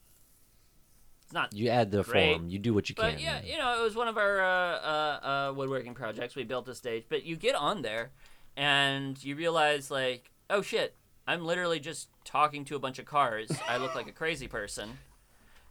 [1.32, 2.36] it's not You add the Great.
[2.36, 2.48] form.
[2.50, 3.18] You do what you but can.
[3.18, 6.36] yeah, you know, it was one of our uh, uh, uh, woodworking projects.
[6.36, 8.10] We built a stage, but you get on there,
[8.54, 10.94] and you realize like, oh shit,
[11.26, 13.50] I'm literally just talking to a bunch of cars.
[13.66, 14.98] I look like a crazy person.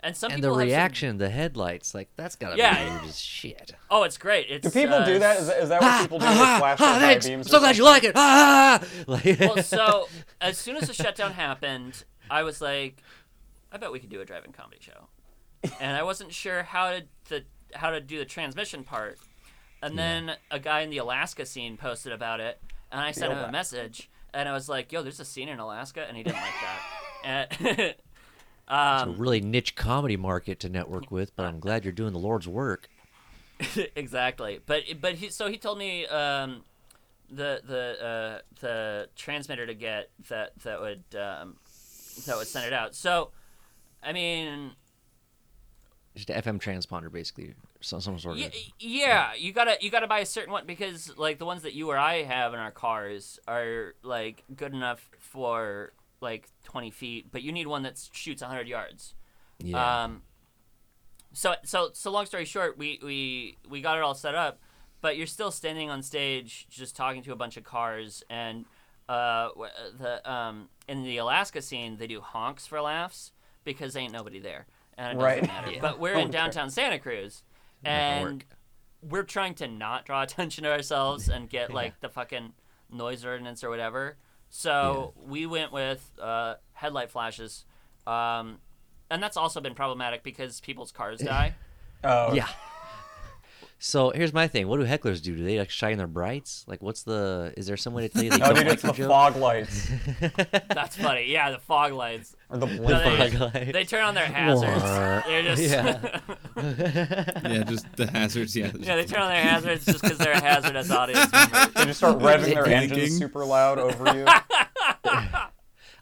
[0.03, 2.83] And some And the people have some- reaction, the headlights, like that's gotta Yeah.
[2.83, 3.75] be weird as shit.
[3.91, 4.47] oh, it's great.
[4.49, 5.37] It's, Do people uh, do that?
[5.41, 6.25] Is, that- is that what people do?
[6.25, 7.27] They flash their thanks.
[7.27, 7.51] beams?
[7.51, 8.13] So glad you like it.
[8.15, 10.07] Ah, like, well, so
[10.41, 13.03] as soon as the shutdown happened, I was like,
[13.71, 15.07] I bet we could do a drive-in comedy show,
[15.79, 17.43] and I wasn't sure how to the
[17.73, 19.17] how to do the transmission part.
[19.83, 23.39] And then a guy in the Alaska scene posted about it, and I sent him
[23.39, 26.41] a message, and I was like, "Yo, there's a scene in Alaska," and he didn't
[26.41, 26.79] like that.
[27.23, 27.47] And,
[28.71, 32.13] it's a um, really niche comedy market to network with, but I'm glad you're doing
[32.13, 32.89] the Lord's work.
[33.95, 34.59] exactly.
[34.65, 36.63] But but he so he told me um,
[37.29, 41.57] the the uh, the transmitter to get that that would um,
[42.25, 42.95] that would send it out.
[42.95, 43.31] So
[44.01, 44.71] I mean,
[46.15, 48.41] Just an FM transponder, basically, some some sort of.
[48.41, 51.73] y- yeah, you gotta you gotta buy a certain one because like the ones that
[51.73, 57.27] you or I have in our cars are like good enough for like 20 feet,
[57.31, 59.15] but you need one that shoots 100 yards.
[59.59, 60.03] yeah.
[60.03, 60.21] Um,
[61.33, 64.59] so so so long story short, we we we got it all set up,
[64.99, 68.65] but you're still standing on stage just talking to a bunch of cars and
[69.07, 69.47] uh
[69.97, 73.31] the um in the Alaska scene they do honks for laughs
[73.63, 74.67] because ain't nobody there
[74.97, 75.41] and it Right.
[75.41, 75.77] doesn't matter.
[75.81, 76.31] But we're in Okay.
[76.31, 77.43] downtown Santa Cruz
[77.83, 78.43] and
[79.01, 82.53] we're trying to not draw attention to ourselves and get like the fucking
[82.91, 84.17] noise ordinance or whatever.
[84.49, 87.63] So we went with uh, headlight flashes,
[88.05, 88.59] um,
[89.09, 91.55] and that's also been problematic because people's cars die.
[92.03, 92.47] Oh, yeah.
[93.83, 94.67] So here's my thing.
[94.67, 95.35] What do hecklers do?
[95.35, 96.63] Do they like shine their brights?
[96.67, 97.51] Like, what's the?
[97.57, 99.07] Is there some way to tell you they No, don't dude, like it's the joke?
[99.09, 99.89] fog lights
[100.69, 101.31] That's funny.
[101.31, 102.35] Yeah, the fog lights.
[102.51, 103.71] or the No, they, Fog lights.
[103.73, 104.83] they turn on their hazards.
[105.27, 106.19] They're just Yeah.
[107.43, 108.55] yeah, just the hazards.
[108.55, 108.71] Yeah.
[108.79, 111.73] yeah, they turn on their hazards just because they're a hazardous audience members.
[111.73, 112.91] They just start revving their Blinking.
[112.99, 114.25] engines super loud over you.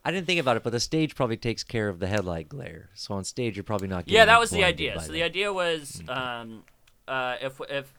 [0.04, 2.90] I didn't think about it, but the stage probably takes care of the headlight glare.
[2.94, 4.06] So on stage, you're probably not.
[4.06, 5.00] Getting Yeah, that was the idea.
[5.00, 5.14] So that.
[5.14, 6.64] the idea was, um,
[7.10, 7.94] uh, if if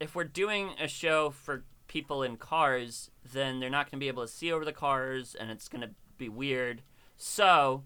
[0.00, 4.08] if we're doing a show for people in cars, then they're not going to be
[4.08, 6.82] able to see over the cars, and it's going to be weird.
[7.16, 7.82] So,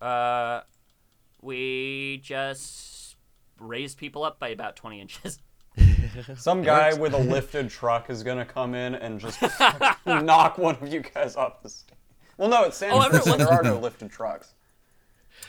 [0.00, 0.60] uh,
[1.40, 3.16] we just
[3.58, 5.40] raised people up by about twenty inches.
[6.36, 9.40] Some guy with a lifted truck is gonna come in and just
[10.06, 11.96] knock one of you guys off the stage.
[12.36, 13.32] Well, no, it's San Oh, Francisco.
[13.32, 14.54] everyone- There are no lifted trucks.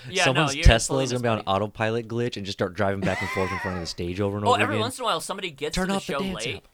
[0.09, 3.21] Yeah, Someone's no, Tesla is gonna be on autopilot glitch and just start driving back
[3.21, 4.81] and forth in front of the stage over and Oh, over every again.
[4.81, 6.55] once in a while, somebody gets Turn to the off the show dance late.
[6.57, 6.67] app.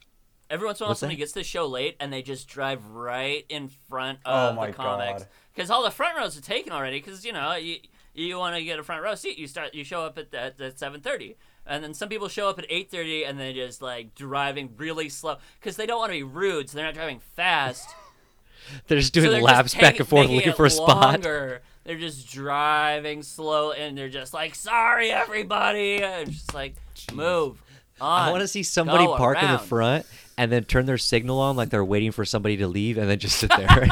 [0.48, 1.20] Every once in a while, What's somebody that?
[1.20, 4.68] gets to the show late, and they just drive right in front Oh of my
[4.68, 5.24] the comics
[5.54, 6.98] because all the front rows are taken already.
[7.00, 7.78] Because you know, you
[8.14, 10.60] you want to get a front row seat, you start you show up at at,
[10.60, 11.34] at seven thirty,
[11.66, 15.08] and then some people show up at eight thirty, and they're just like driving really
[15.08, 17.88] slow because they don't want to be rude, so they're not driving fast.
[18.88, 21.20] They're just so doing they're laps just back and forth looking for a spot.
[21.86, 21.98] Longer.
[21.98, 26.74] They're just driving slow, and they're just like, "Sorry, everybody," and just like,
[27.12, 27.62] "Move."
[28.00, 28.28] On.
[28.28, 30.04] I want to see somebody Go park in the front
[30.36, 33.18] and then turn their signal on like they're waiting for somebody to leave and then
[33.18, 33.66] just sit there.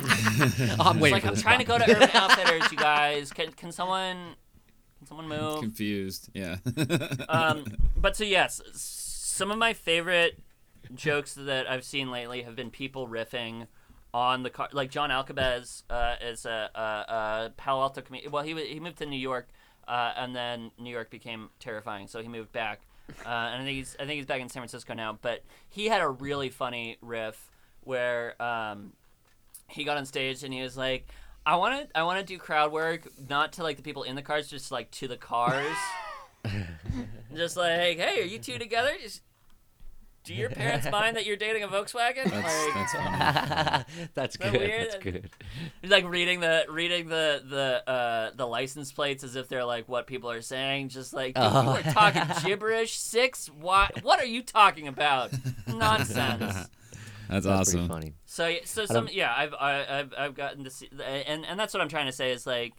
[0.80, 3.32] I'm waiting like for I'm this trying to go to Urban Outfitters, you guys.
[3.34, 4.34] Can can someone
[4.98, 5.60] can someone move?
[5.60, 6.30] Confused.
[6.34, 6.56] Yeah.
[7.28, 7.64] Um,
[7.96, 10.40] but so yes, some of my favorite
[10.94, 13.66] jokes that I've seen lately have been people riffing
[14.12, 14.68] on the car.
[14.72, 18.32] Like John Alcabez uh, is a, a, a Palo Alto comedian.
[18.32, 19.48] Well, he he moved to New York,
[19.86, 22.82] uh, and then New York became terrifying, so he moved back.
[23.24, 25.18] Uh, and I think he's I think he's back in San Francisco now.
[25.20, 27.50] But he had a really funny riff
[27.82, 28.92] where um,
[29.68, 31.08] he got on stage and he was like,
[31.44, 34.16] "I want to I want to do crowd work, not to like the people in
[34.16, 35.76] the cars, just like to the cars."
[37.34, 38.92] just like, hey, are you two together?
[39.02, 39.22] Just,
[40.24, 42.24] do your parents mind that you're dating a Volkswagen?
[42.30, 43.96] That's like, that's funny.
[44.14, 44.60] That's that good.
[44.60, 44.90] weird?
[44.92, 45.30] That's good.
[45.84, 50.06] like reading the reading the the uh the license plates as if they're like what
[50.06, 50.90] people are saying.
[50.90, 51.62] Just like Oh.
[51.62, 52.98] you are talking gibberish.
[52.98, 53.48] Six.
[53.48, 54.02] What?
[54.04, 55.32] What are you talking about?
[55.66, 56.68] Nonsense.
[57.28, 57.88] That's That's awesome.
[57.88, 58.14] funny.
[58.26, 61.72] So so some don't- yeah I've I, I've I've gotten to see and and that's
[61.72, 62.72] what I'm trying to say is like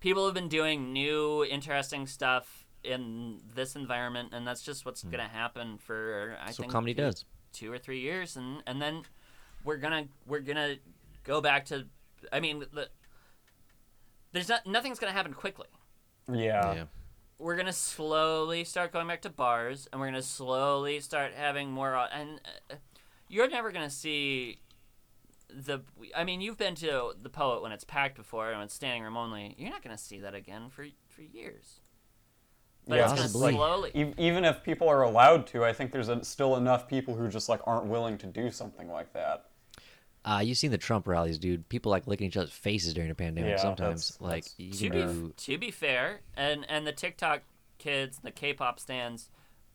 [0.00, 5.28] people have been doing new interesting stuff in this environment and that's just what's gonna
[5.28, 7.24] happen for I That's think comedy two- does.
[7.52, 9.02] two or three years and and then
[9.64, 10.76] we're gonna we're gonna
[11.24, 11.86] go back to
[12.32, 12.88] I mean the,
[14.32, 15.66] there's not nothing's gonna happen quickly
[16.30, 16.74] Yeah.
[16.74, 16.84] yeah.
[17.38, 21.94] we're gonna slowly start going back to bars, and we're gonna slowly start having more.
[22.12, 22.74] And uh,
[23.28, 24.60] you're never gonna see
[25.48, 25.80] the.
[26.14, 29.16] I mean, you've been to the poet when it's packed before and it's standing room
[29.16, 29.54] only.
[29.58, 31.80] You're not gonna see that again for for years.
[32.88, 33.90] But Yeah, it's it's gonna slowly.
[33.94, 37.28] E- even if people are allowed to, I think there's a, still enough people who
[37.28, 39.46] just like aren't willing to do something like that.
[40.24, 41.68] Uh, you seen the Trump rallies, dude?
[41.68, 43.50] People like licking each other's faces during a pandemic.
[43.52, 46.92] Yeah, sometimes, that's- like that's you to can be to be fair, and and the
[46.92, 47.42] TikTok
[47.78, 49.30] kids, the K-pop stands,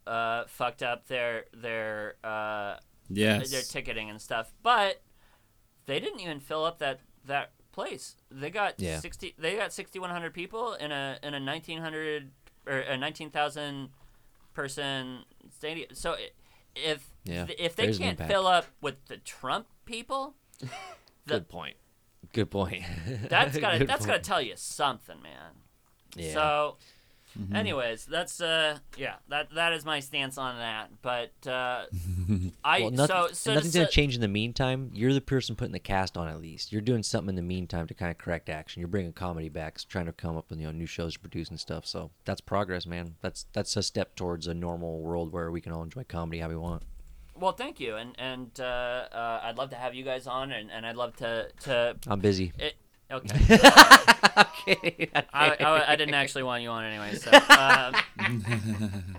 [0.06, 2.78] uh, fucked up their their uh
[3.10, 3.52] Yes.
[3.52, 4.52] their ticketing and stuff.
[4.64, 5.02] But
[5.86, 8.16] they didn't even fill up that that place.
[8.32, 9.00] They got Yeah.
[9.00, 9.36] sixty.
[9.38, 12.32] They got sixty one hundred people in a in a nineteen hundred
[12.68, 13.90] or a nineteen thousand
[14.54, 15.24] person
[15.56, 15.90] stadium.
[15.94, 16.16] So
[16.76, 20.70] if Yeah, if they can't fill up with the Trump people, the,
[21.26, 21.76] Good point.
[22.34, 22.84] Good point.
[23.30, 25.52] that's gotta Good that's gotta tell you something, man.
[26.16, 26.34] Yeah.
[26.34, 26.78] So,
[27.54, 30.90] anyways, that's uh, yeah, that that is my stance on that.
[31.02, 31.86] But uh,
[32.64, 34.92] I Well, nothing, so so nothing's so, gonna change in the meantime.
[34.94, 36.72] You're the person putting the cast on at least.
[36.72, 38.80] You're doing something in the meantime to kind of correct action.
[38.80, 41.50] You're bringing comedy back, trying to come up with you know new shows to produce
[41.50, 41.86] and stuff.
[41.86, 43.16] So that's progress, man.
[43.22, 46.50] That's that's a step towards a normal world where we can all enjoy comedy how
[46.50, 46.84] we want.
[47.38, 48.64] Well, thank you, and and uh,
[49.12, 52.22] uh, I'd love to have you guys on, and, and I'd love to to I'm
[52.22, 52.54] busy.
[52.58, 52.76] it.
[53.12, 53.36] Okay,
[54.38, 55.10] okay.
[55.34, 57.32] I, I, I didn't actually want you on anyway, so.
[57.32, 57.94] Um,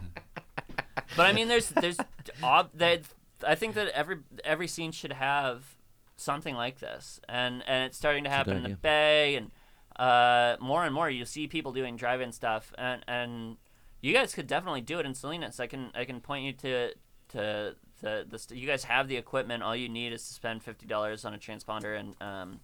[1.16, 1.98] but I mean, there's there's
[2.42, 3.02] ob- that
[3.46, 5.76] I think that every every scene should have
[6.16, 8.70] something like this, and and it's starting to happen in the.
[8.70, 9.50] Bay, and
[9.96, 13.56] uh, more and more you see people doing drive-in stuff, and and
[14.00, 15.60] you guys could definitely do it in Salinas.
[15.60, 16.90] I can I can point you to
[17.28, 19.62] to the the st- you guys have the equipment.
[19.62, 22.60] All you need is to spend fifty dollars on a transponder and um,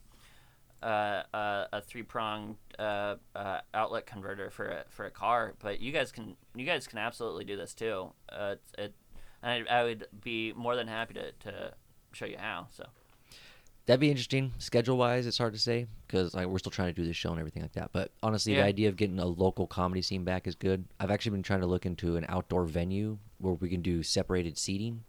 [0.82, 5.54] uh, a three pronged uh, uh, outlet converter for a for a car.
[5.60, 8.12] But you guys can you guys can absolutely do this too.
[8.30, 8.94] Uh, it's- it,
[9.44, 11.74] I, I would be more than happy to, to
[12.12, 12.68] show you how.
[12.70, 12.86] So
[13.86, 14.52] That'd be interesting.
[14.58, 17.30] Schedule wise, it's hard to say because like, we're still trying to do this show
[17.32, 17.90] and everything like that.
[17.92, 18.60] But honestly, Yeah.
[18.60, 20.84] the idea of getting a local comedy scene back is good.
[21.00, 24.56] I've actually been trying to look into an outdoor venue where we can do separated
[24.56, 25.02] seating.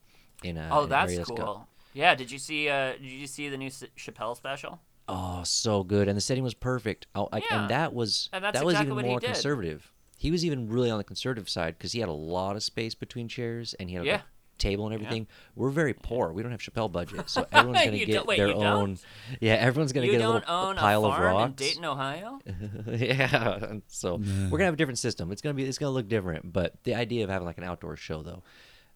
[0.44, 1.38] In a, oh, an that's cool.
[1.38, 4.80] got- yeah, did you see uh, did you see the new Chappelle special?
[5.08, 7.08] Oh, so good, and the setting was perfect.
[7.16, 7.62] Oh, like, Yeah.
[7.62, 9.28] and that was And that's that was exactly even what he more did.
[9.34, 9.92] conservative.
[10.18, 12.96] He was even really on the conservative side because he had a lot of space
[12.96, 14.16] between chairs and he had Yeah.
[14.22, 14.22] a
[14.58, 15.28] table and everything.
[15.56, 16.32] We're very poor.
[16.32, 18.64] We don't have Chappelle budget, so everyone's gonna get wait, their you don't?
[18.64, 18.98] own.
[19.42, 21.52] Yeah, everyone's gonna you get a don't little own pile a of farm in.
[21.54, 22.40] Dayton, Ohio?
[22.88, 23.56] yeah.
[23.66, 25.32] and So we're gonna have a different system.
[25.32, 27.96] It's gonna be it's gonna look different, but the idea of having like an outdoor
[27.98, 28.44] show though,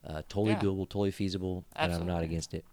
[0.06, 0.60] uh, totally Yeah.
[0.60, 2.64] doable, totally feasible, and I'm not against it.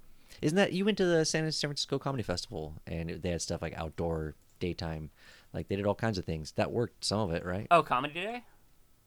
[0.45, 3.63] Isn't that you went to the San San Francisco Comedy Festival and they had stuff
[3.63, 5.09] like outdoor, daytime,
[5.55, 6.53] like they did all kinds of things.
[6.53, 7.67] That worked some of it, right?
[7.71, 8.45] Oh, comedy day.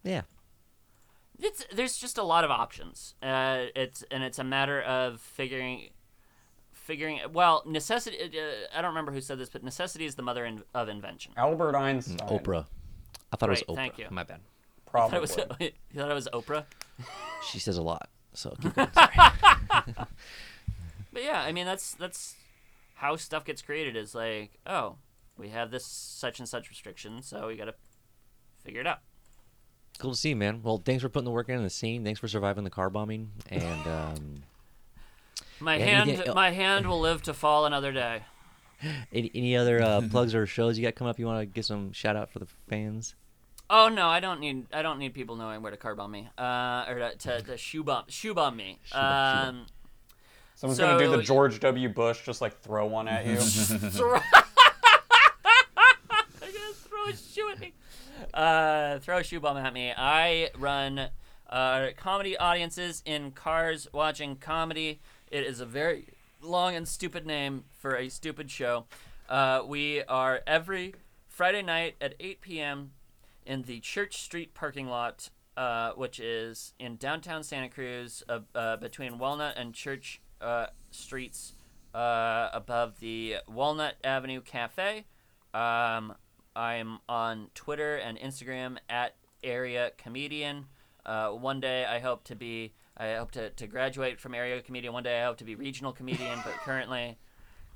[0.04, 0.24] Yeah.
[1.38, 3.14] It's there's just a lot of options.
[3.22, 5.90] Uh, it's and it's a matter of figuring,
[6.72, 7.20] figuring.
[7.32, 8.18] Well, necessity.
[8.20, 11.34] Uh, I don't remember who said this, but necessity is the mother in, of invention.
[11.38, 12.18] Albert Einstein.
[12.30, 12.66] Oprah.
[13.32, 13.76] I thought it was Oprah.
[13.76, 14.08] thank you.
[14.10, 14.40] My bad.
[14.40, 15.18] I thought Probably.
[15.18, 16.66] it was, you thought it was Oprah.
[17.48, 18.10] She says a lot.
[18.34, 18.88] So keep going.
[21.18, 22.36] But yeah, I mean that's that's
[22.94, 23.96] how stuff gets created.
[23.96, 24.98] Is like, oh,
[25.36, 27.74] we have this such and such restriction, so we got to
[28.64, 29.00] figure it out.
[29.98, 30.62] cool to see, you, man.
[30.62, 32.04] Well, thanks for putting the work in the scene.
[32.04, 33.32] Thanks for surviving the car bombing.
[33.50, 34.44] And um,
[35.60, 38.22] My Yeah, hand, get- my hand will live to fall another day.
[39.12, 41.18] any, any other uh, plugs or shows you got coming up?
[41.18, 43.16] You want to give some shout out for the fans?
[43.72, 46.30] Oh no, I don't need I don't need people knowing where to car bomb me,
[46.38, 48.80] uh, or to, to, to shoe bomb shoe bomb me.
[48.84, 49.66] Shoe bomb, shoe bomb.
[50.58, 51.88] Someone's gonna do the George W.
[51.88, 53.36] Bush, just like throw one at you.
[53.42, 54.18] throw,
[56.74, 57.76] throw a shoe at me.
[58.34, 59.94] Uh, throw a shoe bomb at me.
[59.96, 61.10] I run
[61.48, 65.00] uh, comedy audiences in cars watching comedy.
[65.30, 66.08] It is a very
[66.42, 68.86] long and stupid name for a stupid show.
[69.30, 70.96] Uh, we are every
[71.28, 72.94] Friday night at 8 p.m.
[73.46, 78.78] in the Church Street parking lot uh, which is in downtown Santa Cruz, uh, uh,
[78.78, 81.54] between Walnut and Church uh, Streets,
[81.94, 85.06] uh, above the Walnut Avenue Cafe.
[85.54, 86.14] Um,
[86.56, 90.66] I'm on Twitter and Instagram at area comedian.
[91.06, 94.94] Uh, one day I hope to be I hope to, to graduate from area comedian.
[94.94, 97.18] One day I hope to be regional comedian, but currently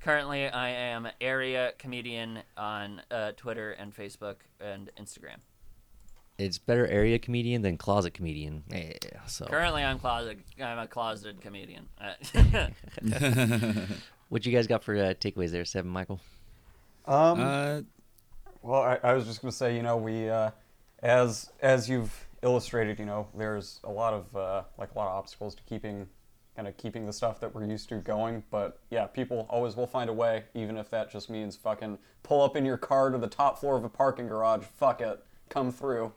[0.01, 5.38] currently I am area comedian on uh, Twitter and Facebook and Instagram.
[6.38, 8.64] It's better area comedian than closet comedian.
[8.72, 8.94] Yeah,
[9.28, 11.88] so Currently I'm closet I'm a closeted comedian.
[14.32, 16.22] What you guys got for uh, takeaways there, Seven Michael?
[17.06, 17.82] Um, uh,
[18.62, 20.52] Well, I, I was just gonna say, you know, we uh,
[21.04, 25.18] as as you've illustrated, you know, there's a lot of uh, like a lot of
[25.18, 26.08] obstacles to keeping
[26.56, 28.42] kind of keeping the stuff that we're used to going.
[28.50, 32.42] But yeah, people always will find a way, even if that just means fucking pull
[32.42, 34.64] up in your car to the top floor of a parking garage.
[34.64, 36.14] Fuck it, come through.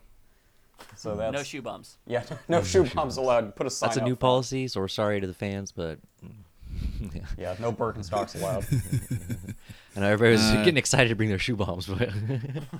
[0.96, 1.98] So that's no shoe bums.
[2.06, 3.54] yeah, no shoe bombs allowed.
[3.56, 3.88] Put a sign.
[3.88, 7.20] That's a out new policy, so we're sorry to the fans, but yeah.
[7.38, 8.64] Yeah, no Birkenstocks allowed.
[9.96, 12.10] I know everybody was Uh, getting excited to bring their shoe bombs, but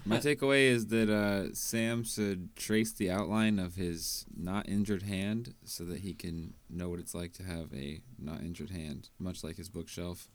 [0.05, 5.55] my takeaway is that uh, Sam should trace the outline of his not injured hand
[5.65, 9.45] so that he can know what it's like to have a not injured hand, much
[9.45, 10.29] like his bookshelf.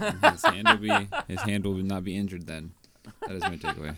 [0.00, 2.72] And his hand will be his hand will not be injured then.
[3.26, 3.94] That is my takeaway.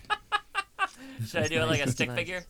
[1.26, 2.18] Should I do it like a stick nice.
[2.18, 2.44] figure?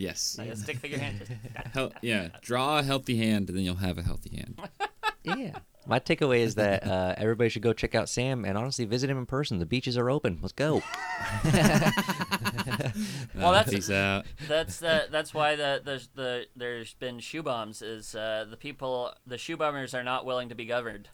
[0.00, 0.36] Yes.
[0.38, 1.38] Like a stick figure hand?
[1.74, 2.28] Hel- yeah.
[2.40, 4.58] Draw a healthy hand, and then you'll have a healthy hand.
[5.24, 5.58] yeah.
[5.86, 9.18] My takeaway is that uh, everybody should go check out Sam and honestly visit him
[9.18, 9.58] in person.
[9.58, 10.38] The beaches are open.
[10.40, 10.82] Let's go.
[13.34, 14.26] Well, Uh, that's- peace out.
[14.48, 19.12] That's the that's why the the, the there's been shoe bombs is uh, the people
[19.26, 21.08] the shoe bombers are not willing to be governed.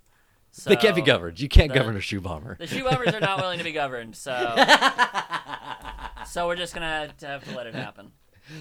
[0.51, 1.39] So they can't be governed.
[1.41, 2.57] You can't the- govern a shoe bomber.
[2.59, 4.33] The shoe bombers are not willing to be governed, so
[6.27, 8.13] so we're just gonna have to, have to let it happen.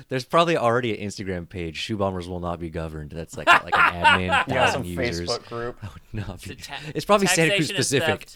[0.10, 1.78] There's probably already an Instagram page.
[1.78, 3.12] Shoe bombers will not be governed.
[3.12, 5.30] That's like like an admin Yeah, thousand some users.
[5.30, 5.78] Facebook group.
[5.82, 6.56] That would not be.
[6.56, 8.28] The ta- it's probably Santa Cruz taxation specific.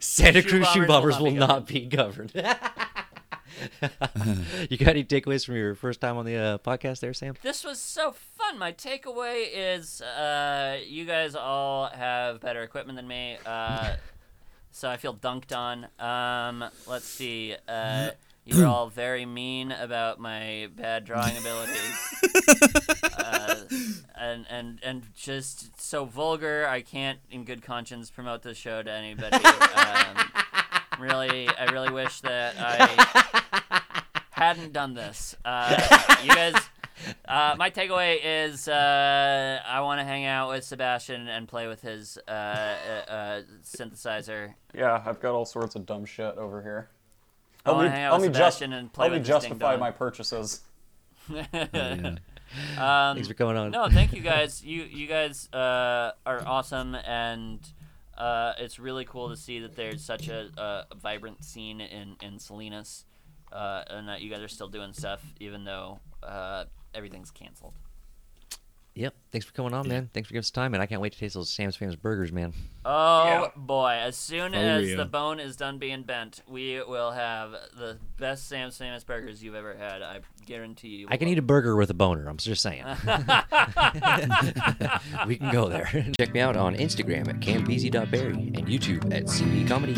[0.00, 2.32] Santa Shoe Cruz shoe bombers bombers will not be governed.
[4.70, 7.34] you got any takeaways from your first time on the uh, podcast, there, Sam?
[7.42, 8.58] This was so fun.
[8.58, 13.96] My takeaway is uh, you guys all have better equipment than me, uh,
[14.70, 15.88] so I feel dunked on.
[15.98, 17.56] Um, let's see.
[18.48, 22.14] You're all very mean about my bad drawing abilities,
[23.18, 23.56] uh,
[24.16, 26.66] and and and just so vulgar.
[26.66, 29.36] I can't, in good conscience, promote this show to anybody.
[29.36, 30.16] Um,
[30.98, 33.82] really, I really wish that I
[34.30, 35.36] hadn't done this.
[35.44, 35.76] Uh,
[36.22, 36.54] you guys.
[37.28, 41.80] Uh, my takeaway is uh, I want to hang out with Sebastian and play with
[41.80, 44.54] his uh, uh, uh, synthesizer.
[44.74, 46.88] Yeah, I've got all sorts of dumb shit over here.
[47.64, 49.34] I want me, to hang out with me, just, and play help me with his
[49.40, 50.60] ding justify my purchases.
[51.30, 52.16] Yeah.
[52.78, 53.72] Um, Thanks for coming on.
[53.72, 54.64] no, thank you guys.
[54.64, 57.60] You you guys uh, are awesome, and
[58.16, 62.38] uh, it's really cool to see that there's such a, a vibrant scene in in
[62.38, 63.04] Salinas,
[63.52, 67.74] uh, and that you guys are still doing stuff even though uh, everything's canceled.
[68.94, 69.14] Yep.
[69.30, 70.10] Thanks for coming on, man.
[70.12, 72.32] Thanks for giving us time, and I can't wait to taste those Sam's famous burgers,
[72.32, 72.52] man.
[72.84, 73.46] Oh Yeah.
[73.54, 73.90] boy!
[74.00, 74.96] As soon For as real.
[74.96, 79.54] the bone is done being bent, we will have the best Sam's Famous burgers you've
[79.54, 80.02] ever had.
[80.02, 81.06] I guarantee you.
[81.10, 82.26] I can eat a burger with a boner.
[82.28, 82.84] I'm just saying.
[85.26, 85.88] we can go there.
[86.18, 89.94] Check me out on Instagram at campeasy.berry and YouTube at CB Comedy.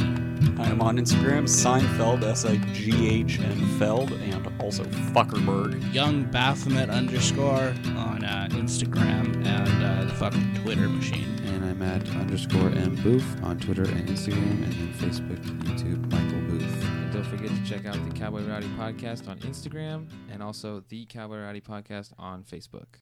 [0.60, 5.94] I am on Instagram, Seinfeld, S I G H N Feld, and also Fuckerberg.
[5.94, 11.40] Young Baphomet underscore on uh, Instagram and uh, the fucking Twitter machine.
[11.46, 16.40] And I'm at underscore M Booth on Twitter and Instagram, and then Facebook, YouTube, Michael
[16.50, 16.84] Booth.
[16.84, 21.06] And don't forget to check out the Cowboy Rowdy Podcast on Instagram and also the
[21.06, 22.98] Cowboy Rowdy Podcast on Facebook.